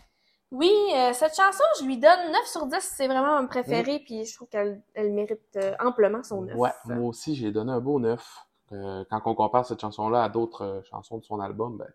Oui, 0.52 0.70
euh, 0.94 1.12
cette 1.12 1.34
chanson, 1.34 1.64
je 1.80 1.84
lui 1.84 1.98
donne 1.98 2.30
9 2.30 2.46
sur 2.46 2.66
10, 2.66 2.76
c'est 2.80 3.08
vraiment 3.08 3.42
ma 3.42 3.48
préférée, 3.48 3.98
puis 4.04 4.24
je 4.24 4.36
trouve 4.36 4.48
qu'elle 4.48 4.80
elle 4.94 5.12
mérite 5.12 5.40
euh, 5.56 5.74
amplement 5.80 6.22
son 6.22 6.42
9. 6.42 6.54
Mm. 6.54 6.58
Ouais, 6.60 6.70
moi 6.84 7.08
aussi, 7.08 7.34
j'ai 7.34 7.50
donné 7.50 7.72
un 7.72 7.80
beau 7.80 7.98
9. 7.98 8.24
Euh, 8.70 9.04
quand 9.10 9.20
on 9.24 9.34
compare 9.34 9.66
cette 9.66 9.80
chanson-là 9.80 10.22
à 10.22 10.28
d'autres 10.28 10.82
chansons 10.88 11.18
de 11.18 11.24
son 11.24 11.40
album, 11.40 11.76
ben, 11.78 11.88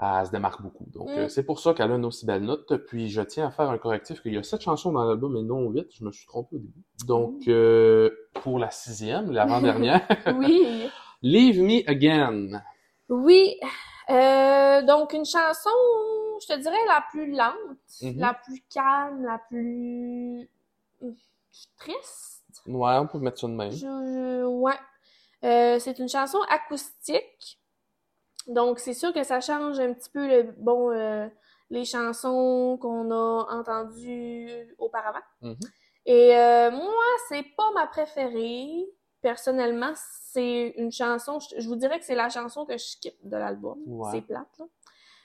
elle 0.00 0.26
se 0.26 0.30
démarque 0.32 0.60
beaucoup. 0.62 0.86
Donc, 0.92 1.08
Mm. 1.08 1.18
euh, 1.18 1.28
c'est 1.28 1.44
pour 1.44 1.60
ça 1.60 1.72
qu'elle 1.74 1.90
a 1.90 1.94
une 1.94 2.04
aussi 2.04 2.26
belle 2.26 2.42
note. 2.42 2.76
Puis, 2.86 3.08
je 3.08 3.22
tiens 3.22 3.46
à 3.46 3.50
faire 3.50 3.70
un 3.70 3.78
correctif 3.78 4.20
qu'il 4.22 4.34
y 4.34 4.38
a 4.38 4.42
sept 4.42 4.60
chansons 4.60 4.92
dans 4.92 5.04
l'album 5.04 5.36
et 5.36 5.42
non 5.42 5.70
huit. 5.70 5.86
Je 5.92 6.04
me 6.04 6.10
suis 6.12 6.26
trompé 6.26 6.56
au 6.56 6.58
début. 6.58 6.82
Donc, 7.06 7.46
euh, 7.48 8.10
pour 8.42 8.58
la 8.58 8.70
sixième, 8.70 9.30
l'avant-dernière, 9.30 10.00
Oui. 10.38 10.88
Leave 11.22 11.60
Me 11.60 11.88
Again. 11.88 12.62
Oui. 13.08 13.56
Euh, 14.10 14.82
donc, 14.82 15.12
une 15.14 15.24
chanson, 15.24 15.70
je 16.42 16.52
te 16.54 16.58
dirais, 16.60 16.76
la 16.88 17.02
plus 17.10 17.30
lente, 17.30 17.54
Mhm. 18.02 18.18
la 18.18 18.34
plus 18.34 18.62
calme, 18.72 19.24
la 19.24 19.38
plus 19.48 20.50
triste. 21.78 22.42
Ouais, 22.66 22.96
on 22.98 23.06
peut 23.06 23.18
mettre 23.18 23.38
ça 23.40 23.46
de 23.46 23.52
même. 23.52 23.70
Je, 23.70 23.78
je- 23.78 24.44
ouais. 24.44 24.72
Euh, 25.44 25.78
c'est 25.78 25.98
une 25.98 26.08
chanson 26.08 26.38
acoustique. 26.48 27.58
Donc, 28.46 28.78
c'est 28.78 28.94
sûr 28.94 29.12
que 29.12 29.22
ça 29.24 29.40
change 29.40 29.80
un 29.80 29.92
petit 29.94 30.10
peu 30.10 30.26
le, 30.26 30.42
bon, 30.58 30.90
euh, 30.90 31.26
les 31.70 31.84
chansons 31.84 32.78
qu'on 32.80 33.10
a 33.10 33.46
entendues 33.50 34.74
auparavant. 34.78 35.24
Mhm. 35.40 35.56
Et 36.06 36.36
euh, 36.36 36.70
moi, 36.70 37.04
c'est 37.28 37.44
pas 37.56 37.70
ma 37.74 37.86
préférée. 37.86 38.84
Personnellement, 39.22 39.92
c'est 40.30 40.74
une 40.76 40.92
chanson, 40.92 41.38
je, 41.38 41.58
je 41.58 41.66
vous 41.66 41.76
dirais 41.76 41.98
que 41.98 42.04
c'est 42.04 42.14
la 42.14 42.28
chanson 42.28 42.66
que 42.66 42.74
je 42.74 42.84
skip 42.84 43.14
de 43.22 43.36
l'album. 43.36 43.78
Ouais. 43.86 44.10
C'est 44.12 44.20
plate, 44.20 44.58
là. 44.58 44.66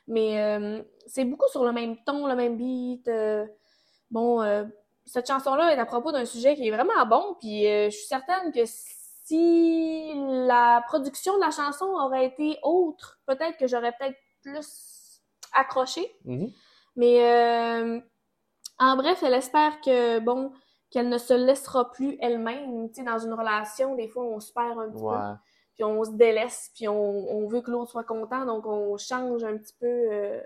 Mais 0.08 0.42
euh, 0.42 0.82
c'est 1.06 1.26
beaucoup 1.26 1.48
sur 1.50 1.64
le 1.66 1.72
même 1.72 1.98
ton, 2.06 2.26
le 2.26 2.36
même 2.36 2.58
beat. 2.58 3.08
euh, 3.10 3.46
bon, 4.10 4.42
cette 5.06 5.28
chanson-là 5.28 5.74
est 5.74 5.78
à 5.78 5.86
propos 5.86 6.12
d'un 6.12 6.26
sujet 6.26 6.56
qui 6.56 6.68
est 6.68 6.72
vraiment 6.72 7.06
bon, 7.06 7.36
puis 7.40 7.64
je 7.64 7.90
suis 7.90 8.08
certaine 8.08 8.52
que 8.52 8.66
si 8.66 8.99
la 9.36 10.84
production 10.88 11.36
de 11.36 11.42
la 11.42 11.52
chanson 11.52 11.86
aurait 11.86 12.26
été 12.26 12.58
autre, 12.64 13.20
peut-être 13.26 13.58
que 13.58 13.68
j'aurais 13.68 13.94
peut-être 14.00 14.18
plus 14.42 15.22
accroché. 15.54 16.16
Mhm. 16.26 16.52
Mais 16.96 17.24
euh, 17.24 18.00
en 18.80 18.96
bref, 18.96 19.22
elle 19.24 19.34
espère 19.34 19.82
que, 19.82 20.20
bon, 20.20 20.52
qu'elle 20.90 21.10
ne 21.10 21.18
se 21.18 21.34
laissera 21.34 21.92
plus 21.92 22.18
elle-même. 22.22 22.90
Tu 22.90 22.96
sais, 22.96 23.04
dans 23.04 23.20
une 23.20 23.34
relation, 23.34 23.96
des 23.96 24.08
fois, 24.08 24.24
on 24.24 24.40
se 24.40 24.52
perd 24.52 24.80
un 24.80 24.90
petit 24.90 25.04
peu. 25.04 25.40
Puis 25.76 25.84
on 25.86 26.04
se 26.04 26.12
délaisse, 26.12 26.72
puis 26.76 26.90
on, 26.90 27.32
on 27.32 27.48
veut 27.48 27.62
que 27.62 27.72
l'autre 27.72 27.92
soit 27.92 28.04
content, 28.04 28.46
donc 28.46 28.66
on 28.66 28.98
change 28.98 29.46
un 29.46 29.56
petit 29.56 29.74
peu 29.80 29.88
euh, 29.88 30.42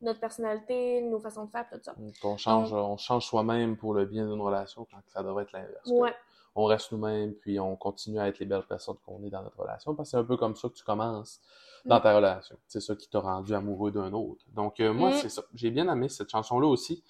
notre 0.00 0.18
personnalité, 0.18 1.02
nos 1.02 1.20
façons 1.20 1.44
de 1.44 1.50
faire, 1.50 1.68
tout 1.70 1.78
ça. 1.82 1.92
Donc, 1.92 2.14
on 2.24 2.38
change, 2.38 2.72
on 2.72 2.96
change 2.96 3.26
soi-même 3.26 3.76
pour 3.76 3.92
le 3.92 4.06
bien 4.06 4.26
d'une 4.26 4.40
relation 4.40 4.86
quand 4.90 5.00
ça 5.08 5.22
devrait 5.22 5.42
être 5.42 5.52
l'inverse. 5.52 5.86
Ouais. 5.90 6.14
On 6.54 6.64
reste 6.64 6.92
nous-mêmes, 6.92 7.32
puis 7.34 7.58
on 7.58 7.76
continue 7.76 8.18
à 8.18 8.28
être 8.28 8.38
les 8.38 8.46
belles 8.46 8.66
personnes 8.66 8.96
qu'on 9.06 9.22
est 9.24 9.30
dans 9.30 9.42
notre 9.42 9.58
relation, 9.58 9.94
parce 9.94 10.08
que 10.08 10.10
c'est 10.10 10.16
un 10.18 10.24
peu 10.24 10.36
comme 10.36 10.54
ça 10.54 10.68
que 10.68 10.74
tu 10.74 10.84
commences 10.84 11.40
dans 11.86 11.98
Mm. 11.98 12.02
ta 12.02 12.16
relation. 12.16 12.56
C'est 12.66 12.80
ça 12.80 12.94
qui 12.94 13.08
t'a 13.08 13.20
rendu 13.20 13.54
amoureux 13.54 13.90
d'un 13.90 14.12
autre. 14.12 14.44
Donc, 14.54 14.78
euh, 14.80 14.92
moi, 14.92 15.10
Mm. 15.10 15.14
c'est 15.14 15.28
ça. 15.30 15.42
J'ai 15.54 15.70
bien 15.70 15.90
aimé 15.92 16.08
cette 16.08 16.28
chanson-là 16.30 16.66
aussi. 16.68 17.02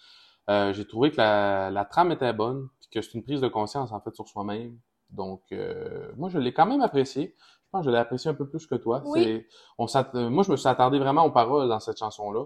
Euh, 0.49 0.73
j'ai 0.73 0.87
trouvé 0.87 1.11
que 1.11 1.17
la, 1.19 1.71
la 1.71 1.85
trame 1.85 2.13
était 2.13 2.33
bonne, 2.33 2.69
puis 2.81 2.89
que 2.91 3.03
c'est 3.03 3.15
une 3.15 3.23
prise 3.25 3.41
de 3.41 3.49
conscience, 3.49 3.93
en 3.93 4.01
fait, 4.01 4.15
sur 4.15 4.27
soi-même. 4.29 4.79
Donc, 5.11 5.43
euh, 5.53 6.11
moi, 6.17 6.29
je 6.31 6.39
l'ai 6.39 6.53
quand 6.55 6.67
même 6.67 6.81
apprécié. 6.81 7.35
Je 7.39 7.69
pense 7.71 7.83
que 7.83 7.87
je 7.87 7.91
l'ai 7.91 7.99
apprécié 7.99 8.31
un 8.31 8.35
peu 8.35 8.49
plus 8.49 8.67
que 8.67 8.75
toi. 8.77 9.03
Oui. 9.07 9.47
On 9.79 9.87
moi, 10.31 10.43
je 10.45 10.51
me 10.53 10.57
suis 10.57 10.69
attardé 10.69 10.99
vraiment 10.99 11.25
aux 11.25 11.31
paroles 11.31 11.69
dans 11.69 11.81
cette 11.81 11.99
chanson-là. 11.99 12.45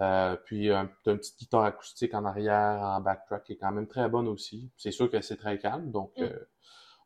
Euh, 0.00 0.36
puis 0.46 0.70
un, 0.72 0.88
une 1.06 1.18
petite 1.18 1.38
guitare 1.38 1.64
acoustique 1.64 2.14
en 2.14 2.24
arrière, 2.24 2.80
en 2.82 3.00
backtrack, 3.00 3.44
qui 3.44 3.52
est 3.52 3.56
quand 3.56 3.70
même 3.72 3.86
très 3.86 4.08
bonne 4.08 4.26
aussi. 4.26 4.70
C'est 4.76 4.90
sûr 4.90 5.10
que 5.10 5.20
c'est 5.20 5.36
très 5.36 5.58
calme. 5.58 5.90
Donc, 5.90 6.12
Mm. 6.18 6.22
euh, 6.22 6.48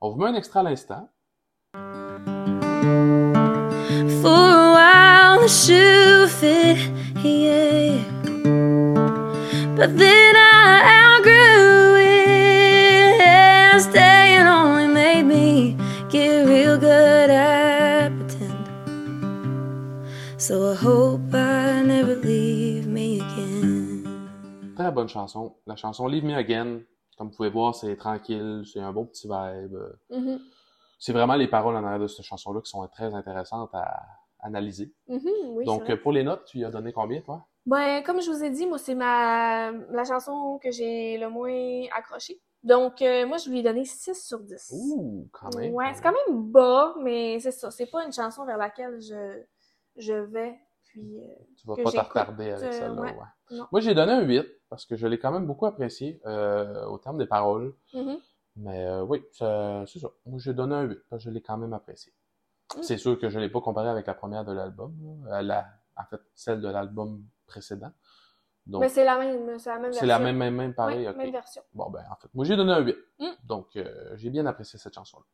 on 0.00 0.10
vous 0.10 0.16
met 0.18 0.26
un 0.28 0.34
extrait 0.34 0.60
à 0.60 0.62
l'instant. 0.62 1.08
For 4.22 4.32
a 4.32 4.72
while, 4.74 5.40
the 5.42 5.48
shoe 5.48 6.26
fit, 6.28 6.78
yeah. 7.22 8.02
But 9.76 9.96
then 9.98 10.34
I 10.36 11.18
outgrew 11.18 11.96
it. 11.98 13.20
and 13.20 13.80
Staying 13.82 14.46
only 14.46 14.86
made 14.88 15.24
me 15.24 15.76
get 16.08 16.46
real 16.46 16.78
good 16.78 17.30
at 17.30 18.10
pretend. 18.16 18.66
So 20.38 20.70
I 20.72 20.74
hope 20.74 21.25
Très 24.86 24.94
bonne 24.94 25.08
chanson. 25.08 25.56
La 25.66 25.74
chanson 25.74 26.06
Leave 26.06 26.24
Me 26.24 26.36
Again, 26.36 26.78
comme 27.18 27.30
vous 27.30 27.34
pouvez 27.34 27.50
voir, 27.50 27.74
c'est 27.74 27.96
tranquille, 27.96 28.62
c'est 28.72 28.78
un 28.78 28.92
bon 28.92 29.04
petit 29.04 29.26
vibe. 29.26 29.76
Mhm. 30.10 30.38
C'est 31.00 31.12
vraiment 31.12 31.34
les 31.34 31.48
paroles 31.48 31.74
en 31.74 31.82
arrière 31.82 31.98
de 31.98 32.06
cette 32.06 32.24
chanson-là 32.24 32.60
qui 32.60 32.70
sont 32.70 32.86
très 32.86 33.12
intéressantes 33.12 33.70
à 33.72 34.00
analyser. 34.38 34.92
Mhm, 35.08 35.20
oui, 35.48 35.64
c'est 35.64 35.64
Donc, 35.64 36.02
pour 36.02 36.12
les 36.12 36.22
notes, 36.22 36.44
tu 36.44 36.58
y 36.58 36.64
as 36.64 36.70
donné 36.70 36.92
combien, 36.92 37.20
toi? 37.20 37.48
Ben, 37.66 38.00
comme 38.04 38.20
je 38.20 38.30
vous 38.30 38.44
ai 38.44 38.50
dit, 38.50 38.64
moi, 38.64 38.78
c'est 38.78 38.94
ma 38.94 39.72
la 39.72 40.04
chanson 40.04 40.60
que 40.62 40.70
j'ai 40.70 41.18
le 41.18 41.30
moins 41.30 41.82
accrochée. 41.92 42.40
Donc, 42.62 43.02
euh, 43.02 43.26
moi, 43.26 43.38
je 43.38 43.50
lui 43.50 43.58
ai 43.58 43.62
donné 43.64 43.84
6 43.84 44.24
sur 44.24 44.38
10. 44.38 44.70
Ouh, 44.72 45.28
quand 45.32 45.52
même. 45.56 45.74
Ouais, 45.74 45.92
c'est 45.94 46.02
quand 46.02 46.14
même 46.28 46.44
bas, 46.44 46.94
mais 47.02 47.40
c'est 47.40 47.50
ça. 47.50 47.72
C'est 47.72 47.90
pas 47.90 48.04
une 48.04 48.12
chanson 48.12 48.44
vers 48.44 48.56
laquelle 48.56 49.00
je, 49.00 49.42
je 49.96 50.12
vais. 50.12 50.56
Puis, 50.96 51.20
euh, 51.20 51.26
Tu 51.58 51.66
vas 51.66 51.76
pas 51.76 52.02
retarder 52.02 52.52
avec 52.52 52.64
euh, 52.64 52.72
celle-là, 52.72 53.02
ouais. 53.02 53.14
ouais. 53.50 53.58
Moi, 53.70 53.80
j'ai 53.82 53.94
donné 53.94 54.12
un 54.12 54.22
8 54.22 54.46
parce 54.70 54.86
que 54.86 54.96
je 54.96 55.06
l'ai 55.06 55.18
quand 55.18 55.30
même 55.30 55.46
beaucoup 55.46 55.66
apprécié 55.66 56.22
euh, 56.24 56.86
au 56.86 56.96
terme 56.96 57.18
des 57.18 57.26
paroles. 57.26 57.74
mhm. 57.92 58.18
Mais 58.58 58.86
euh, 58.86 59.02
oui, 59.02 59.22
c'est 59.32 59.98
ça. 59.98 60.08
Moi, 60.24 60.38
j'ai 60.38 60.54
donné 60.54 60.74
un 60.74 60.84
8 60.84 60.98
parce 61.10 61.22
que 61.22 61.28
je 61.28 61.34
l'ai 61.34 61.42
quand 61.42 61.58
même 61.58 61.74
apprécié. 61.74 62.14
Mm. 62.74 62.82
C'est 62.82 62.96
sûr 62.96 63.18
que 63.18 63.28
je 63.28 63.38
l'ai 63.38 63.50
pas 63.50 63.60
comparé 63.60 63.90
avec 63.90 64.06
la 64.06 64.14
première 64.14 64.46
de 64.46 64.52
l'album. 64.52 64.94
Euh, 65.30 65.42
la, 65.42 65.66
en 65.94 66.04
fait, 66.06 66.20
celle 66.34 66.62
de 66.62 66.68
l'album 66.68 67.22
précédent. 67.46 67.92
Donc, 68.66 68.80
Mais 68.80 68.88
c'est 68.88 69.04
la 69.04 69.18
même, 69.18 69.58
c'est 69.58 69.68
la 69.68 69.74
même 69.76 69.84
version. 69.84 70.00
c'est 70.00 70.06
la 70.06 70.18
même, 70.18 70.38
même, 70.38 70.54
même 70.54 70.74
pareil. 70.74 71.06
Même 71.14 71.30
version. 71.30 71.62
Bon, 71.74 71.90
ben, 71.90 72.02
en 72.10 72.16
fait, 72.16 72.28
moi, 72.32 72.46
j'ai 72.46 72.56
donné 72.56 72.72
un 72.72 72.80
8. 72.80 72.96
Mm. 73.18 73.26
Donc, 73.44 73.76
euh, 73.76 74.16
j'ai 74.16 74.30
bien 74.30 74.46
apprécié 74.46 74.78
cette 74.78 74.94
chanson-là. 74.94 75.24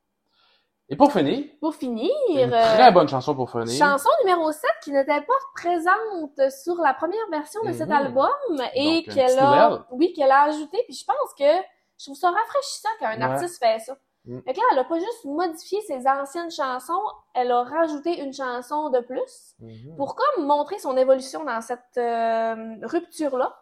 Et 0.89 0.95
pour 0.97 1.11
finir, 1.13 1.45
Pour 1.61 1.73
finir, 1.75 2.11
une 2.29 2.49
très 2.51 2.91
bonne 2.91 3.07
chanson 3.07 3.33
pour 3.33 3.49
finir. 3.49 3.67
chanson 3.77 4.09
numéro 4.23 4.51
7 4.51 4.69
qui 4.83 4.91
n'était 4.91 5.21
pas 5.21 5.33
présente 5.55 6.51
sur 6.51 6.75
la 6.75 6.93
première 6.93 7.27
version 7.31 7.61
de 7.63 7.71
cet 7.71 7.87
Mhm. 7.87 7.93
album 7.95 8.61
et 8.75 9.03
qu'elle 9.03 9.39
a, 9.39 9.69
nouvelle. 9.69 9.83
oui, 9.91 10.13
qu'elle 10.13 10.29
a 10.31 10.43
ajouté. 10.43 10.83
Puis 10.85 10.95
je 10.95 11.05
pense 11.05 11.33
que 11.39 11.65
je 11.97 12.05
trouve 12.05 12.17
ça 12.17 12.29
rafraîchissant 12.31 12.89
quand 12.99 13.07
un 13.07 13.15
Ouais. 13.17 13.23
artiste 13.23 13.63
fait 13.63 13.79
ça. 13.79 13.95
Mm. 14.25 14.39
Fait 14.41 14.53
que 14.53 14.57
là, 14.59 14.63
elle 14.73 14.79
a 14.79 14.83
pas 14.83 14.99
juste 14.99 15.25
modifié 15.25 15.81
ses 15.81 16.05
anciennes 16.07 16.51
chansons, 16.51 17.01
elle 17.33 17.51
a 17.51 17.63
rajouté 17.63 18.19
une 18.21 18.33
chanson 18.33 18.89
de 18.89 18.99
plus 18.99 19.55
Mhm. 19.59 19.95
pour 19.97 20.15
comme 20.15 20.45
montrer 20.45 20.79
son 20.79 20.95
évolution 20.97 21.43
dans 21.45 21.61
cette 21.61 21.97
euh, 21.97 22.75
rupture-là. 22.83 23.57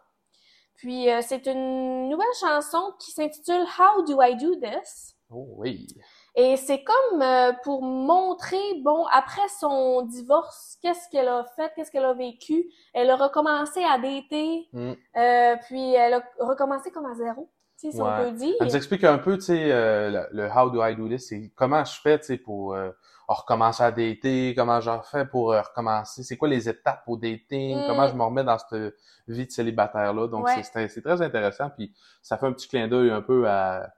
Puis 0.76 1.08
euh, 1.10 1.20
c'est 1.22 1.46
une 1.46 2.08
nouvelle 2.08 2.26
chanson 2.40 2.92
qui 2.98 3.12
s'intitule 3.12 3.64
How 3.78 4.02
Do 4.02 4.20
I 4.22 4.36
Do 4.36 4.56
This? 4.56 5.14
Oh 5.30 5.46
oui. 5.56 5.86
Et 6.34 6.56
c'est 6.56 6.82
comme 6.82 7.20
euh, 7.20 7.52
pour 7.62 7.82
montrer, 7.82 8.56
bon, 8.82 9.04
après 9.12 9.46
son 9.60 10.02
divorce, 10.02 10.78
qu'est-ce 10.80 11.08
qu'elle 11.10 11.28
a 11.28 11.44
fait, 11.56 11.70
qu'est-ce 11.76 11.90
qu'elle 11.90 12.06
a 12.06 12.14
vécu? 12.14 12.64
Elle 12.94 13.10
a 13.10 13.16
recommencé 13.16 13.84
à 13.84 13.98
dater, 13.98 14.66
Mm. 14.72 14.92
euh, 15.16 15.56
puis 15.66 15.92
elle 15.94 16.14
a 16.14 16.22
recommencé 16.40 16.90
comme 16.90 17.04
à 17.06 17.14
zéro, 17.14 17.50
si 17.76 17.88
Ouais. 17.88 18.00
on 18.00 18.24
peut 18.24 18.30
dire. 18.32 18.54
Elle 18.60 18.66
nous 18.68 18.76
explique 18.76 19.04
un 19.04 19.18
peu, 19.18 19.36
tu 19.36 19.42
sais, 19.44 19.70
euh, 19.72 20.26
le, 20.32 20.44
le 20.44 20.48
How 20.50 20.70
do 20.70 20.82
I 20.82 20.96
do 20.96 21.06
this, 21.06 21.28
c'est 21.28 21.52
comment 21.54 21.84
je 21.84 22.00
fais, 22.00 22.18
tu 22.18 22.24
sais, 22.24 22.38
pour 22.38 22.74
euh, 22.74 22.90
recommencer 23.28 23.82
à 23.82 23.90
dater, 23.90 24.54
comment 24.56 24.80
je 24.80 24.90
fais 25.10 25.26
pour 25.26 25.52
euh, 25.52 25.60
recommencer, 25.60 26.22
c'est 26.22 26.38
quoi 26.38 26.48
les 26.48 26.66
étapes 26.66 27.02
au 27.08 27.18
dating, 27.18 27.76
Mm. 27.76 27.86
comment 27.86 28.06
je 28.08 28.14
me 28.14 28.22
remets 28.22 28.44
dans 28.44 28.56
cette 28.56 28.94
vie 29.28 29.46
de 29.46 29.50
célibataire-là. 29.52 30.28
Donc, 30.28 30.46
Ouais. 30.46 30.62
c'est 30.62 31.02
très 31.02 31.20
intéressant, 31.20 31.68
puis 31.68 31.92
ça 32.22 32.38
fait 32.38 32.46
un 32.46 32.52
petit 32.52 32.68
clin 32.68 32.88
d'œil 32.88 33.10
un 33.10 33.20
peu 33.22 33.46
à, 33.48 33.92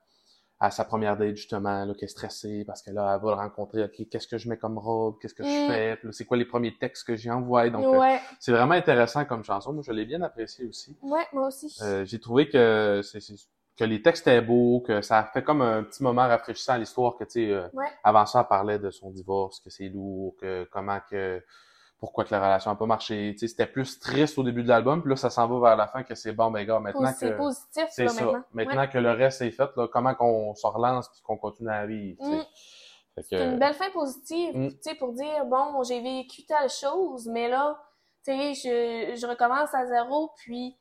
à 0.65 0.71
sa 0.71 0.85
première 0.85 1.17
date, 1.17 1.37
justement, 1.37 1.85
là, 1.85 1.95
qui 1.95 2.05
est 2.05 2.09
stressée, 2.09 2.65
parce 2.67 2.83
que 2.83 2.91
là, 2.91 3.15
elle 3.15 3.23
va 3.25 3.31
le 3.31 3.37
rencontrer, 3.37 3.85
OK, 3.85 4.09
qu'est-ce 4.11 4.27
que 4.29 4.39
je 4.39 4.49
mets 4.49 4.57
comme 4.57 4.79
robe, 4.79 5.17
qu'est-ce 5.21 5.35
que 5.35 5.45
je 5.45 5.49
Mm. 5.49 5.67
fais, 5.67 5.99
c'est 6.13 6.25
quoi 6.25 6.37
les 6.37 6.45
premiers 6.45 6.77
textes 6.79 7.07
que 7.07 7.17
j'ai 7.17 7.31
envoyés? 7.31 7.71
Donc, 7.71 7.85
euh, 7.85 8.01
c'est 8.41 8.53
vraiment 8.53 8.75
intéressant 8.75 9.25
comme 9.25 9.45
chanson. 9.45 9.73
Moi, 9.73 9.83
je 9.87 9.93
l'ai 9.93 10.05
bien 10.05 10.23
apprécié 10.23 10.67
aussi. 10.67 10.97
ouais, 11.03 11.27
moi 11.33 11.49
aussi. 11.49 11.77
Euh, 11.83 12.05
j'ai 12.05 12.19
trouvé 12.21 12.49
que 12.49 13.01
c'est 13.03 13.19
que 13.77 13.85
les 13.85 14.01
textes 14.03 14.27
étaient 14.29 14.41
beaux, 14.41 14.81
que 14.87 15.03
ça 15.03 15.19
a 15.19 15.25
fait 15.25 15.43
comme 15.43 15.61
un 15.61 15.83
petit 15.83 16.03
moment 16.03 16.23
rafraîchissant 16.29 16.75
à 16.75 16.79
l'histoire 16.79 17.17
que 17.17 17.25
tu 17.25 17.31
sais 17.31 17.51
euh, 17.51 17.67
Ouais. 17.73 17.89
avant 18.05 18.25
ça 18.25 18.41
elle 18.43 18.47
parlait 18.47 18.79
de 18.79 18.91
son 18.91 19.11
divorce, 19.11 19.59
que 19.61 19.69
c'est 19.69 19.89
lourd, 19.89 20.37
que 20.41 20.69
comment 20.71 21.01
que 21.11 21.43
pourquoi 22.05 22.25
que 22.25 22.35
la 22.35 22.41
relation 22.45 22.71
a 22.71 22.75
pas 22.77 22.85
marché, 22.85 23.35
c'était 23.39 23.67
plus 23.67 23.99
triste 23.99 24.37
au 24.37 24.43
début 24.43 24.63
de 24.63 24.69
l'album, 24.69 25.01
puis 25.01 25.09
là 25.11 25.17
ça 25.17 25.31
s'en 25.31 25.49
va 25.49 25.69
vers 25.71 25.77
la 25.79 25.87
fin 25.87 26.03
que 26.03 26.15
c'est 26.15 26.33
bon 26.33 26.51
ben 26.51 26.67
gars 26.67 26.79
maintenant 26.79 27.11
c'est 27.19 27.31
que 27.31 27.37
positif, 27.37 27.85
c'est 27.91 28.05
là, 28.05 28.09
ça, 28.11 28.25
maintenant. 28.25 28.45
maintenant 28.53 28.81
Ouais. 28.83 28.89
que 28.91 28.99
le 28.99 29.11
reste 29.13 29.41
est 29.41 29.51
fait 29.51 29.71
là, 29.77 29.89
comment 29.91 30.15
qu'on 30.15 30.55
se 30.55 30.67
relance 30.67 31.09
puis 31.09 31.23
qu'on 31.23 31.39
continue 31.39 31.71
à 31.71 31.87
vivre. 31.87 32.23
Mm. 32.23 32.41
Que, 33.17 33.23
C'est 33.23 33.43
une 33.45 33.59
belle 33.59 33.75
fin 33.75 33.91
positive, 33.91 34.55
Mm. 34.57 34.69
tu 34.71 34.77
sais, 34.83 34.95
pour 34.97 35.13
dire, 35.15 35.47
bon, 35.47 35.83
j'ai 35.83 36.01
vécu 36.03 36.45
telle 36.45 36.69
chose, 36.69 37.27
mais 37.27 37.49
là, 37.49 37.81
tu 38.25 38.33
sais, 38.33 38.55
je, 38.55 39.17
je 39.19 39.27
recommence 39.27 39.73
à 39.73 39.87
zéro, 39.87 40.33
puis, 40.37 40.77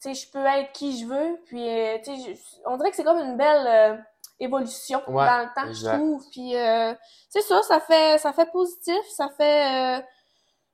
tu 0.00 0.14
sais, 0.14 0.26
je 0.26 0.30
peux 0.32 0.44
être 0.46 0.72
qui 0.72 0.98
je 0.98 1.06
veux, 1.06 1.40
puis, 1.46 1.68
euh, 1.68 1.98
tu 2.04 2.14
sais, 2.16 2.34
on 2.64 2.76
dirait 2.78 2.90
que 2.90 2.96
c'est 2.96 3.04
comme 3.04 3.18
une 3.18 3.36
belle 3.36 3.66
euh, 3.66 3.96
évolution 4.38 5.00
Ouais, 5.08 5.26
dans 5.26 5.38
le 5.40 5.54
temps, 5.54 5.68
exact. 5.68 5.92
je 5.92 5.96
trouve, 5.98 6.24
puis, 6.30 6.56
euh, 6.56 6.94
c'est 7.28 7.40
ça, 7.42 7.60
ça 7.62 7.80
fait, 7.80 8.18
ça 8.18 8.32
fait 8.32 8.50
positif, 8.50 9.02
ça 9.16 9.28
fait, 9.36 9.98
euh, 9.98 10.02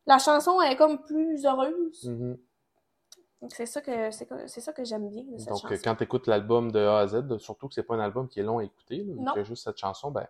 la 0.09 0.18
chanson 0.18 0.61
est 0.62 0.75
comme 0.77 0.99
plus 1.03 1.44
heureuse, 1.47 2.05
Mhm. 2.09 2.37
donc 3.42 3.53
c'est 3.55 3.66
ça 3.66 3.81
que, 3.81 4.11
c'est 4.11 4.27
que- 4.27 4.47
c'est 4.47 4.61
ça 4.61 4.73
que 4.73 4.83
j'aime 4.85 5.09
bien 5.09 5.23
de 5.23 5.38
cette 5.38 5.49
Donc, 5.51 5.61
chanson. 5.62 5.75
quand 5.85 5.94
tu 5.94 6.05
écoutes 6.05 6.27
l'album 6.27 6.73
de 6.73 6.81
A 6.81 6.99
à 7.01 7.07
Z, 7.07 7.38
surtout 7.38 7.68
que 7.68 7.75
c'est 7.75 7.83
pas 7.85 7.94
un 7.94 8.01
album 8.01 8.27
qui 8.29 8.40
est 8.40 8.42
long 8.42 8.59
à 8.59 8.64
écouter, 8.64 9.05
là, 9.07 9.33
que 9.35 9.44
juste 9.44 9.64
cette 9.64 9.77
chanson, 9.79 10.11
ben, 10.11 10.27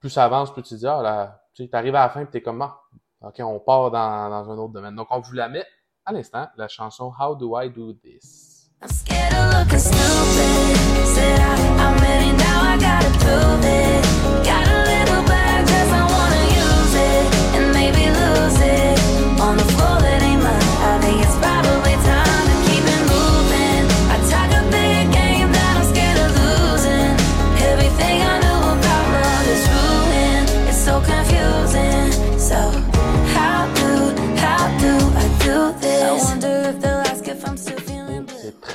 plus 0.00 0.08
ça 0.10 0.24
avance, 0.24 0.52
plus 0.52 0.62
tu 0.62 0.70
te 0.70 0.74
dis, 0.76 0.86
ah, 0.86 1.02
là, 1.02 1.42
tu 1.54 1.64
sais, 1.64 1.68
t'arrives 1.68 1.94
à 1.96 2.02
la 2.06 2.08
fin 2.10 2.24
pis 2.24 2.30
t'es 2.30 2.40
comme, 2.42 2.62
ah, 2.62 2.80
ok, 3.22 3.40
on 3.40 3.58
part 3.60 3.90
dans, 3.90 4.30
dans 4.30 4.50
un 4.50 4.56
autre 4.58 4.72
domaine. 4.72 4.94
Donc, 4.94 5.08
on 5.10 5.20
vous 5.20 5.32
la 5.34 5.48
met 5.48 5.66
à 6.06 6.12
l'instant, 6.12 6.46
la 6.56 6.68
chanson 6.68 7.12
How 7.18 7.34
Do 7.34 7.60
I 7.60 7.68
Do 7.68 7.92
This? 7.94 8.70
I'm 8.80 8.88
scared 8.88 9.32
of 9.32 9.58
looking 9.58 9.78
stupid. 9.80 11.06
Said 11.14 11.40
I, 11.40 11.56
I'm 11.82 11.96
ready 12.00 12.30
now, 12.36 12.62
I 12.62 12.78
gotta 12.78 13.10
prove 13.18 13.64
it. 13.64 13.87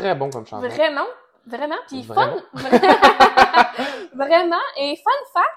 Très 0.03 0.15
bon 0.15 0.29
comme 0.29 0.45
chanson. 0.45 0.67
Vraiment, 0.67 1.05
vraiment, 1.45 1.75
puis 1.87 2.01
Vraiment. 2.03 2.37
fun, 2.55 2.69
vraiment, 4.13 4.61
et 4.77 4.95
fun 4.97 5.11
fact, 5.33 5.47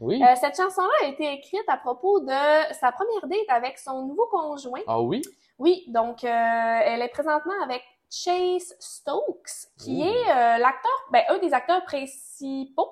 Oui. 0.00 0.22
Euh, 0.22 0.34
cette 0.40 0.56
chanson-là 0.56 1.06
a 1.06 1.08
été 1.08 1.30
écrite 1.34 1.64
à 1.68 1.76
propos 1.76 2.20
de 2.20 2.72
sa 2.72 2.90
première 2.92 3.26
date 3.26 3.48
avec 3.48 3.78
son 3.78 4.06
nouveau 4.06 4.26
conjoint. 4.30 4.80
Ah 4.86 5.00
oui? 5.00 5.20
Oui, 5.58 5.84
donc 5.88 6.24
euh, 6.24 6.28
elle 6.28 7.02
est 7.02 7.08
présentement 7.08 7.52
avec 7.62 7.82
Chase 8.10 8.74
Stokes, 8.80 9.68
qui 9.78 10.02
Ouh. 10.02 10.06
est 10.06 10.30
euh, 10.30 10.58
l'acteur, 10.58 10.92
ben 11.12 11.22
un 11.28 11.38
des 11.38 11.52
acteurs 11.52 11.84
principaux 11.84 12.90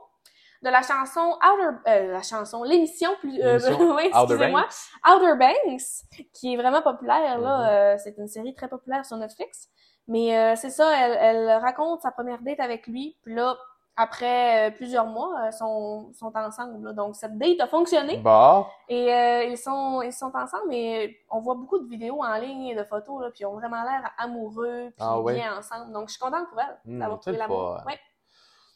de 0.62 0.68
la 0.70 0.82
chanson 0.82 1.36
Outer, 1.42 1.76
euh, 1.88 2.12
la 2.12 2.22
chanson, 2.22 2.62
l'émission 2.64 3.10
plus, 3.20 3.40
euh, 3.40 3.56
Outer 3.58 4.06
excusez-moi, 4.08 4.62
Banks. 4.62 5.16
Outer 5.16 5.36
Banks, 5.38 6.26
qui 6.34 6.52
est 6.52 6.56
vraiment 6.56 6.82
populaire 6.82 7.38
là. 7.38 7.56
Mhm. 7.58 7.66
euh, 7.68 7.96
c'est 8.02 8.16
une 8.18 8.28
série 8.28 8.54
très 8.54 8.68
populaire 8.68 9.06
sur 9.06 9.16
Netflix. 9.16 9.68
Mais 10.08 10.36
euh, 10.36 10.56
c'est 10.56 10.70
ça, 10.70 10.90
elle, 10.96 11.16
elle 11.20 11.50
raconte 11.60 12.00
sa 12.02 12.10
première 12.10 12.40
date 12.42 12.60
avec 12.60 12.86
lui, 12.86 13.16
puis 13.22 13.34
là 13.34 13.56
après 14.00 14.68
euh, 14.68 14.70
plusieurs 14.70 15.06
mois, 15.06 15.34
euh, 15.46 15.50
sont 15.50 16.12
sont 16.14 16.32
ensemble. 16.36 16.86
là. 16.86 16.92
Donc 16.92 17.16
cette 17.16 17.36
date 17.36 17.60
a 17.60 17.66
fonctionné. 17.66 18.18
Bah, 18.18 18.66
Et 18.88 19.12
euh, 19.12 19.42
ils 19.44 19.58
sont 19.58 20.02
ils 20.02 20.12
sont 20.12 20.30
ensemble, 20.36 20.68
mais 20.68 21.16
on 21.30 21.40
voit 21.40 21.56
beaucoup 21.56 21.78
de 21.80 21.88
vidéos 21.88 22.22
en 22.22 22.34
ligne 22.38 22.66
et 22.68 22.74
de 22.76 22.84
photos 22.84 23.20
là, 23.22 23.30
puis 23.30 23.40
ils 23.40 23.46
ont 23.46 23.54
vraiment 23.54 23.82
l'air 23.82 24.08
amoureux, 24.16 24.84
puis 24.90 24.94
Ah 25.00 25.20
ouais? 25.20 25.34
bien 25.34 25.58
ensemble. 25.58 25.92
Donc 25.92 26.08
je 26.08 26.12
suis 26.12 26.20
contente 26.20 26.48
pour 26.48 26.60
elle 26.60 26.78
Hmm, 26.84 27.00
d'avoir 27.00 27.18
trouvé 27.20 27.36
l'amour. 27.38 27.82
Ouais. 27.86 27.98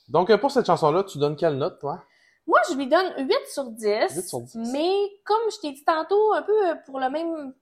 donc 0.09 0.29
euh, 0.29 0.39
pour 0.39 0.51
cette 0.51 0.67
chanson-là, 0.67 1.05
tu 1.05 1.19
donnes 1.19 1.37
quelle 1.37 1.57
note, 1.57 1.79
toi? 1.79 2.01
Moi, 2.45 2.59
je 2.69 2.75
lui 2.75 2.89
donne 2.89 3.15
8 3.19 3.33
sur 3.47 3.65
10. 3.71 3.87
8 4.17 4.23
sur 4.29 4.41
10. 4.41 4.57
Mais 4.73 4.91
comme 5.25 5.49
je 5.55 5.61
t'ai 5.61 5.71
dit 5.71 5.85
tantôt, 5.85 6.33
un 6.33 6.43
peu 6.43 6.75
pour 6.85 6.99
le 6.99 7.09
même 7.09 7.55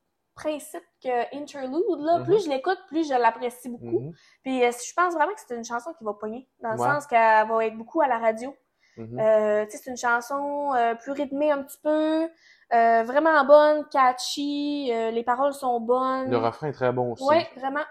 principe 0.43 0.83
que 1.03 1.37
Interlude, 1.37 2.01
là, 2.01 2.19
Mhm. 2.19 2.25
plus 2.25 2.45
je 2.45 2.51
l'écoute, 2.51 2.79
plus 2.89 3.09
je 3.09 3.15
l'apprécie 3.15 3.69
beaucoup. 3.69 4.01
Mhm, 4.01 4.13
Puis 4.43 4.65
euh, 4.65 4.71
je 4.71 4.93
pense 4.95 5.15
vraiment 5.15 5.33
que 5.35 5.41
c'est 5.47 5.57
une 5.57 5.65
chanson 5.65 5.93
qui 5.99 6.05
va 6.05 6.15
pogner, 6.15 6.49
dans 6.63 6.73
le 6.73 6.79
Ouais. 6.79 6.89
sens 6.89 7.07
qu'elle 7.07 7.47
va 7.49 7.65
être 7.67 7.77
beaucoup 7.77 8.01
à 8.01 8.09
la 8.09 8.19
radio. 8.19 8.55
mhm. 8.97 9.19
Euh, 9.21 9.65
c'est 9.69 9.87
une 9.91 9.97
chanson 9.97 10.73
euh, 10.75 10.95
plus 10.95 11.13
rythmée 11.13 11.51
un 11.51 11.63
petit 11.63 11.79
peu, 11.83 12.29
euh, 12.73 13.03
vraiment 13.05 13.45
bonne, 13.45 13.87
catchy, 13.89 14.91
les 15.13 15.23
paroles 15.25 15.55
sont 15.55 15.81
bonnes. 15.81 16.31
Le 16.31 16.37
refrain 16.39 16.69
est 16.69 16.73
très 16.73 16.93
bon 16.93 17.13
aussi. 17.13 17.25
Ouais, 17.25 17.47
vraiment. 17.57 17.85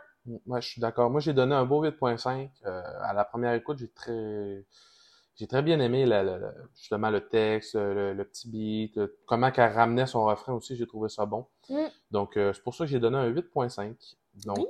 Ouais, 0.45 0.61
je 0.61 0.67
suis 0.69 0.81
d'accord. 0.81 1.09
Moi, 1.09 1.21
j'ai 1.21 1.33
donné 1.33 1.55
un 1.55 1.65
beau 1.65 1.81
8.5. 1.81 2.51
Euh, 2.65 2.81
à 3.01 3.13
la 3.13 3.23
première 3.25 3.53
écoute, 3.53 3.77
j'ai 3.79 3.89
très 3.89 4.65
j'ai 5.39 5.47
très 5.47 5.61
bien 5.61 5.79
aimé 5.79 6.05
la- 6.05 6.21
la- 6.23 6.37
la- 6.37 6.53
justement 6.75 7.09
le 7.09 7.27
texte, 7.27 7.75
le, 7.75 8.13
le 8.13 8.23
petit 8.25 8.49
beat, 8.49 8.99
comment 9.25 9.49
qu'elle 9.51 9.71
ramenait 9.71 10.05
son 10.05 10.25
refrain 10.25 10.53
aussi, 10.53 10.75
j'ai 10.75 10.85
trouvé 10.85 11.07
ça 11.09 11.25
bon. 11.25 11.45
Mm. 11.69 11.85
Donc, 12.11 12.35
euh, 12.37 12.51
c'est 12.53 12.61
pour 12.61 12.75
ça 12.75 12.83
que 12.83 12.91
j'ai 12.91 12.99
donné 12.99 13.17
un 13.17 13.29
8.5. 13.29 13.95
Donc, 14.45 14.67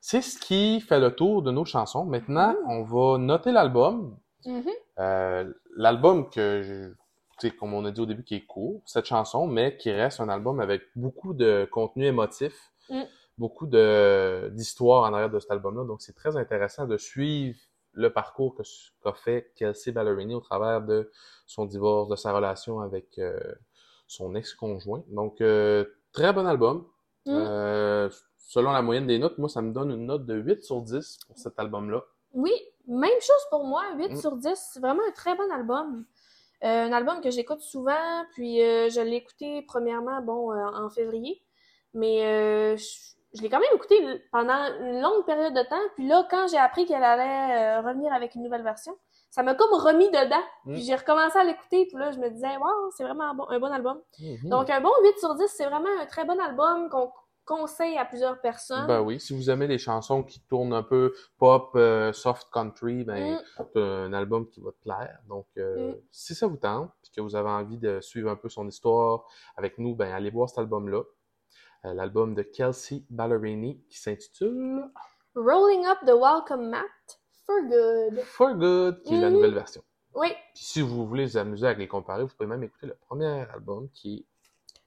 c'est 0.00 0.22
ce 0.22 0.38
qui 0.38 0.80
fait 0.80 1.00
le 1.00 1.10
tour 1.14 1.42
de 1.42 1.50
nos 1.50 1.64
chansons. 1.64 2.04
Maintenant, 2.04 2.52
Mm. 2.52 2.70
on 2.70 2.82
va 2.84 3.18
noter 3.18 3.50
l'album. 3.52 4.16
Mhm. 4.46 4.70
Euh, 5.00 5.52
l'album 5.76 6.30
que, 6.30 6.62
je- 6.62 7.48
comme 7.58 7.74
on 7.74 7.84
a 7.84 7.90
dit 7.90 8.00
au 8.00 8.06
début, 8.06 8.22
qui 8.22 8.36
est 8.36 8.46
court, 8.46 8.80
cette 8.86 9.06
chanson, 9.06 9.46
mais 9.48 9.76
qui 9.76 9.90
reste 9.90 10.20
un 10.20 10.28
album 10.28 10.60
avec 10.60 10.82
beaucoup 10.94 11.34
de 11.34 11.68
contenu 11.70 12.06
émotif, 12.06 12.72
Mm. 12.90 13.02
beaucoup 13.38 13.66
de 13.66 14.50
d'histoire 14.54 15.02
en 15.10 15.14
arrière 15.14 15.30
de 15.30 15.40
cet 15.40 15.50
album-là. 15.50 15.84
Donc, 15.84 16.00
c'est 16.00 16.14
très 16.14 16.36
intéressant 16.36 16.86
de 16.86 16.96
suivre 16.96 17.58
le 17.94 18.12
parcours 18.12 18.54
que- 18.54 18.62
qu'a 19.02 19.12
fait 19.14 19.52
Kelsey 19.56 19.92
Ballerini 19.92 20.34
au 20.34 20.40
travers 20.40 20.82
de 20.82 21.10
son 21.46 21.64
divorce, 21.64 22.08
de 22.08 22.16
sa 22.16 22.32
relation 22.32 22.80
avec 22.80 23.18
euh, 23.18 23.38
son 24.06 24.34
ex-conjoint. 24.34 25.02
Donc, 25.08 25.40
euh, 25.40 25.84
très 26.12 26.32
bon 26.32 26.46
album. 26.46 26.86
Mm. 27.26 27.30
Euh, 27.32 28.10
selon 28.38 28.72
la 28.72 28.82
moyenne 28.82 29.06
des 29.06 29.18
notes, 29.18 29.38
moi, 29.38 29.48
ça 29.48 29.62
me 29.62 29.72
donne 29.72 29.90
une 29.90 30.06
note 30.06 30.26
de 30.26 30.34
8 30.34 30.62
sur 30.64 30.82
10 30.82 31.18
pour 31.26 31.38
cet 31.38 31.58
album-là. 31.58 32.04
Oui, 32.32 32.52
même 32.86 33.20
chose 33.20 33.44
pour 33.50 33.64
moi, 33.64 33.82
8 33.96 34.12
Mm. 34.12 34.16
sur 34.16 34.36
10. 34.36 34.70
C'est 34.72 34.80
vraiment 34.80 35.02
un 35.08 35.12
très 35.12 35.34
bon 35.36 35.50
album. 35.50 36.04
Un 36.62 36.92
album 36.92 37.20
que 37.20 37.30
j'écoute 37.30 37.60
souvent, 37.60 38.24
puis 38.32 38.58
je 38.58 39.00
l'ai 39.02 39.16
écouté 39.16 39.62
premièrement, 39.68 40.22
bon, 40.22 40.50
en 40.54 40.88
février, 40.88 41.42
mais 41.92 42.76
je, 42.78 43.13
je 43.34 43.42
l'ai 43.42 43.48
quand 43.50 43.58
même 43.60 43.68
écouté 43.74 43.96
pendant 44.32 44.54
une 44.80 45.00
longue 45.02 45.24
période 45.26 45.52
de 45.54 45.62
temps, 45.68 45.80
puis 45.96 46.06
là, 46.06 46.26
quand 46.30 46.46
j'ai 46.48 46.58
appris 46.58 46.86
qu'elle 46.86 47.02
allait 47.04 47.78
euh, 47.78 47.80
revenir 47.86 48.12
avec 48.12 48.34
une 48.34 48.42
nouvelle 48.44 48.62
version, 48.62 48.96
ça 49.30 49.42
m'a 49.42 49.54
comme 49.54 49.72
remis 49.72 50.08
dedans, 50.10 50.42
Mm. 50.64 50.72
puis 50.74 50.82
j'ai 50.82 50.94
recommencé 50.94 51.36
à 51.38 51.44
l'écouter, 51.44 51.86
puis 51.86 51.98
là, 51.98 52.12
je 52.12 52.18
me 52.18 52.30
disais, 52.30 52.56
wow, 52.56 52.90
c'est 52.96 53.02
vraiment 53.04 53.24
un 53.30 53.34
bon, 53.34 53.46
un 53.48 53.58
bon 53.58 53.72
album. 53.72 54.00
Mhm. 54.20 54.48
Donc, 54.50 54.70
un 54.70 54.80
bon 54.80 54.90
8 55.02 55.18
sur 55.18 55.34
10, 55.34 55.48
c'est 55.48 55.66
vraiment 55.66 55.88
un 56.00 56.06
très 56.06 56.24
bon 56.24 56.38
album 56.40 56.88
qu'on 56.88 57.10
conseille 57.46 57.98
à 57.98 58.06
plusieurs 58.06 58.40
personnes. 58.40 58.86
Ben 58.86 59.02
oui, 59.02 59.20
si 59.20 59.36
vous 59.36 59.50
aimez 59.50 59.66
les 59.66 59.76
chansons 59.76 60.22
qui 60.22 60.40
tournent 60.48 60.72
un 60.72 60.82
peu 60.82 61.12
pop, 61.38 61.72
euh, 61.74 62.10
soft 62.14 62.48
country, 62.52 63.04
ben 63.04 63.34
Mm. 63.34 63.38
c'est 63.74 63.82
un 63.82 64.12
album 64.14 64.48
qui 64.48 64.60
va 64.60 64.70
te 64.70 64.80
plaire. 64.82 65.18
Donc, 65.28 65.46
euh, 65.58 65.90
Mm. 65.92 65.96
si 66.10 66.34
ça 66.34 66.46
vous 66.46 66.56
tente, 66.56 66.90
puis 67.02 67.10
que 67.14 67.20
vous 67.20 67.36
avez 67.36 67.50
envie 67.50 67.76
de 67.76 68.00
suivre 68.00 68.30
un 68.30 68.36
peu 68.36 68.48
son 68.48 68.66
histoire 68.68 69.24
avec 69.56 69.76
nous, 69.78 69.94
ben 69.94 70.10
allez 70.12 70.30
voir 70.30 70.48
cet 70.48 70.58
album-là. 70.58 71.02
Euh, 71.84 71.92
L'album 71.92 72.34
de 72.34 72.42
Kelsey 72.42 73.02
Ballerini 73.10 73.82
qui 73.88 73.98
s'intitule 73.98 74.84
Rolling 75.34 75.84
Up 75.86 75.98
the 76.06 76.12
Welcome 76.18 76.68
Mat 76.70 76.84
for 77.44 77.56
Good. 77.68 78.20
For 78.24 78.54
Good, 78.54 79.02
qui 79.02 79.14
est 79.14 79.20
la 79.20 79.28
Mhm. 79.28 79.34
nouvelle 79.34 79.54
version. 79.54 79.82
Oui, 80.14 80.28
Puis 80.54 80.64
si 80.64 80.80
vous 80.80 81.06
voulez 81.06 81.26
vous 81.26 81.36
amuser 81.36 81.66
avec 81.66 81.78
les 81.78 81.88
comparer, 81.88 82.22
vous 82.22 82.28
pouvez 82.36 82.46
même 82.48 82.62
écouter 82.62 82.86
le 82.86 82.94
premier 83.08 83.44
album 83.52 83.88
qui 83.92 84.24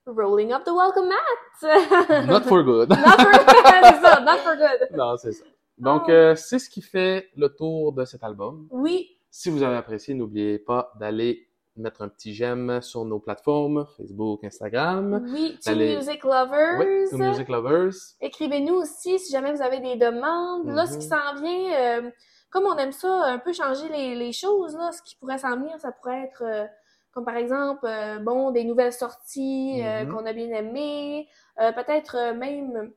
Rolling 0.06 0.54
Up 0.54 0.64
the 0.64 0.72
Welcome 0.72 1.10
Mat. 1.10 1.70
est 1.70 2.26
Not 2.28 2.42
For 2.48 2.64
Good. 2.64 2.90
Not 2.90 2.96
for 2.96 3.32
c'est 3.84 4.02
ça, 4.02 4.22
Not 4.22 4.38
for 4.38 4.56
Good. 4.56 4.98
non, 4.98 5.18
c'est 5.18 5.34
ça. 5.34 5.44
Donc, 5.78 6.04
Oh. 6.08 6.12
euh, 6.12 6.36
c'est 6.36 6.58
ce 6.60 6.70
qui 6.70 6.82
fait 6.82 7.30
le 7.36 7.50
tour 7.50 7.92
de 7.94 8.06
cet 8.06 8.24
album. 8.24 8.68
Oui, 8.72 9.14
Si 9.30 9.50
vous 9.52 9.62
avez 9.62 9.76
apprécié, 9.76 10.16
n'oubliez 10.16 10.58
pas 10.58 10.92
d'aller 11.00 11.47
mettre 11.82 12.02
un 12.02 12.10
petit 12.10 12.34
j'aime 12.34 12.82
sur 12.82 13.06
nos 13.06 13.20
plateformes, 13.20 13.86
Facebook, 13.98 14.44
Instagram. 14.44 15.26
oui, 15.32 15.58
To. 15.64 15.76
Music 15.76 16.24
Lovers. 16.24 16.80
Oui, 16.80 17.10
To 17.12 17.18
Music 17.18 17.48
Lovers. 17.50 17.94
Écrivez-nous 18.22 18.76
aussi 18.76 19.20
si 19.20 19.32
jamais 19.32 19.54
vous 19.54 19.62
avez 19.62 19.80
des 19.80 19.96
demandes. 19.96 20.68
Là, 20.68 20.86
ce 20.86 20.94
Mhm. 20.94 21.00
qui 21.00 21.08
s'en 21.08 21.36
vient, 21.42 21.74
euh, 22.06 22.12
comme 22.50 22.66
on 22.66 22.76
aime 22.78 22.92
ça, 22.92 23.24
un 23.26 23.40
peu 23.40 23.54
changer 23.54 23.90
les, 23.90 24.16
les 24.16 24.32
choses, 24.32 24.76
là, 24.76 24.92
ce 24.92 25.02
qui 25.02 25.16
pourrait 25.16 25.38
s'en 25.38 25.56
venir, 25.58 25.80
ça 25.80 25.92
pourrait 25.92 26.24
être, 26.24 26.44
euh, 26.44 26.66
comme 27.12 27.26
par 27.26 27.36
exemple, 27.38 27.86
euh, 27.86 28.20
bon, 28.20 28.52
des 28.52 28.64
nouvelles 28.64 28.94
sorties 28.94 29.82
Mhm. 29.82 30.12
qu'on 30.14 30.26
a 30.26 30.34
bien 30.34 30.50
aimées, 30.50 31.28
peut-être 31.58 32.34
même, 32.36 32.92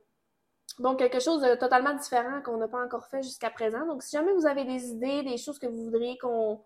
bon, 0.79 0.95
quelque 0.95 1.19
chose 1.19 1.41
de 1.41 1.55
totalement 1.55 1.93
différent 1.95 2.41
qu'on 2.45 2.57
n'a 2.57 2.67
pas 2.67 2.83
encore 2.83 3.05
fait 3.07 3.23
jusqu'à 3.23 3.49
présent. 3.49 3.85
Donc, 3.87 4.03
si 4.03 4.15
jamais 4.15 4.31
vous 4.33 4.45
avez 4.45 4.63
des 4.63 4.89
idées, 4.91 5.23
des 5.23 5.37
choses 5.37 5.57
que 5.59 5.67
vous 5.67 5.83
voudriez 5.85 6.17
qu'on 6.19 6.61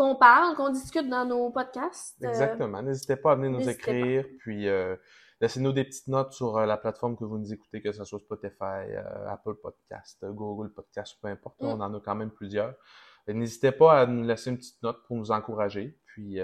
qu'on 0.00 0.16
parle, 0.16 0.56
qu'on 0.56 0.70
discute 0.70 1.10
dans 1.10 1.26
nos 1.26 1.50
podcasts, 1.50 2.16
euh, 2.24 2.28
Exactement. 2.28 2.80
N'hésitez 2.80 3.16
pas 3.16 3.32
à 3.32 3.34
venir 3.34 3.50
nous 3.50 3.62
pas. 3.62 3.72
écrire, 3.72 4.24
puis 4.38 4.66
euh, 4.66 4.96
laissez-nous 5.42 5.72
des 5.72 5.84
petites 5.84 6.08
notes 6.08 6.32
sur 6.32 6.56
euh, 6.56 6.64
la 6.64 6.78
plateforme 6.78 7.18
que 7.18 7.24
vous 7.24 7.36
nous 7.36 7.52
écoutez, 7.52 7.82
que 7.82 7.92
ce 7.92 8.02
soit 8.04 8.18
Spotify, 8.18 8.54
euh, 8.62 9.28
Apple 9.28 9.56
Podcast, 9.56 10.24
Google 10.24 10.72
Podcast, 10.72 11.18
peu 11.20 11.28
importe. 11.28 11.60
Mm. 11.60 11.66
On 11.66 11.80
en 11.82 11.94
a 11.94 12.00
quand 12.00 12.14
même 12.14 12.30
plusieurs. 12.30 12.74
N'hésitez 13.28 13.72
pas 13.72 14.00
à 14.00 14.06
nous 14.06 14.24
laisser 14.24 14.48
une 14.48 14.56
petite 14.56 14.82
note 14.82 15.04
pour 15.06 15.18
nous 15.18 15.30
encourager, 15.30 15.98
puis 16.06 16.38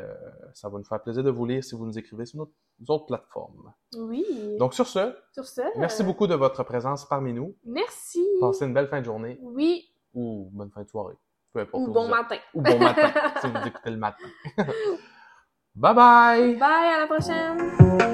ça 0.53 0.69
va 0.69 0.79
nous 0.79 0.85
faire 0.85 1.03
plaisir 1.03 1.25
de 1.25 1.31
vous 1.31 1.47
lire 1.47 1.65
si 1.65 1.75
vous 1.75 1.87
nous 1.87 1.99
écrivez 1.99 2.27
sur 2.27 2.39
nos 2.39 2.53
autres 2.89 3.07
plateformes. 3.07 3.73
oui. 3.97 4.25
Donc 4.59 4.75
sur 4.75 4.87
ce, 4.87 5.17
sur 5.33 5.47
ce, 5.47 5.63
merci 5.79 6.05
beaucoup 6.05 6.27
de 6.29 6.35
votre 6.35 6.63
présence 6.63 7.07
parmi 7.09 7.33
nous. 7.33 7.57
Merci. 7.65 8.25
Passez 8.41 8.67
une 8.67 8.75
belle 8.75 8.89
fin 8.89 9.01
de 9.01 9.07
journée 9.07 9.39
Oui, 9.41 9.91
ou 10.15 10.51
bonne 10.53 10.71
fin 10.71 10.83
de 10.83 10.89
soirée. 10.89 11.17
Peu 11.57 11.63
importe. 11.63 11.89
ou 11.89 11.93
bon 11.93 12.09
matin. 12.09 12.37
Ou 12.53 12.61
bon 12.61 12.79
matin, 12.79 13.13
si 13.41 13.47
vous 13.47 13.67
écoutez 13.67 13.91
le 13.91 13.97
matin. 13.97 14.27
bye 15.75 15.95
bye! 15.95 16.55
Bye, 16.57 16.95
à 16.95 16.99
la 16.99 17.07
prochaine! 17.07 18.06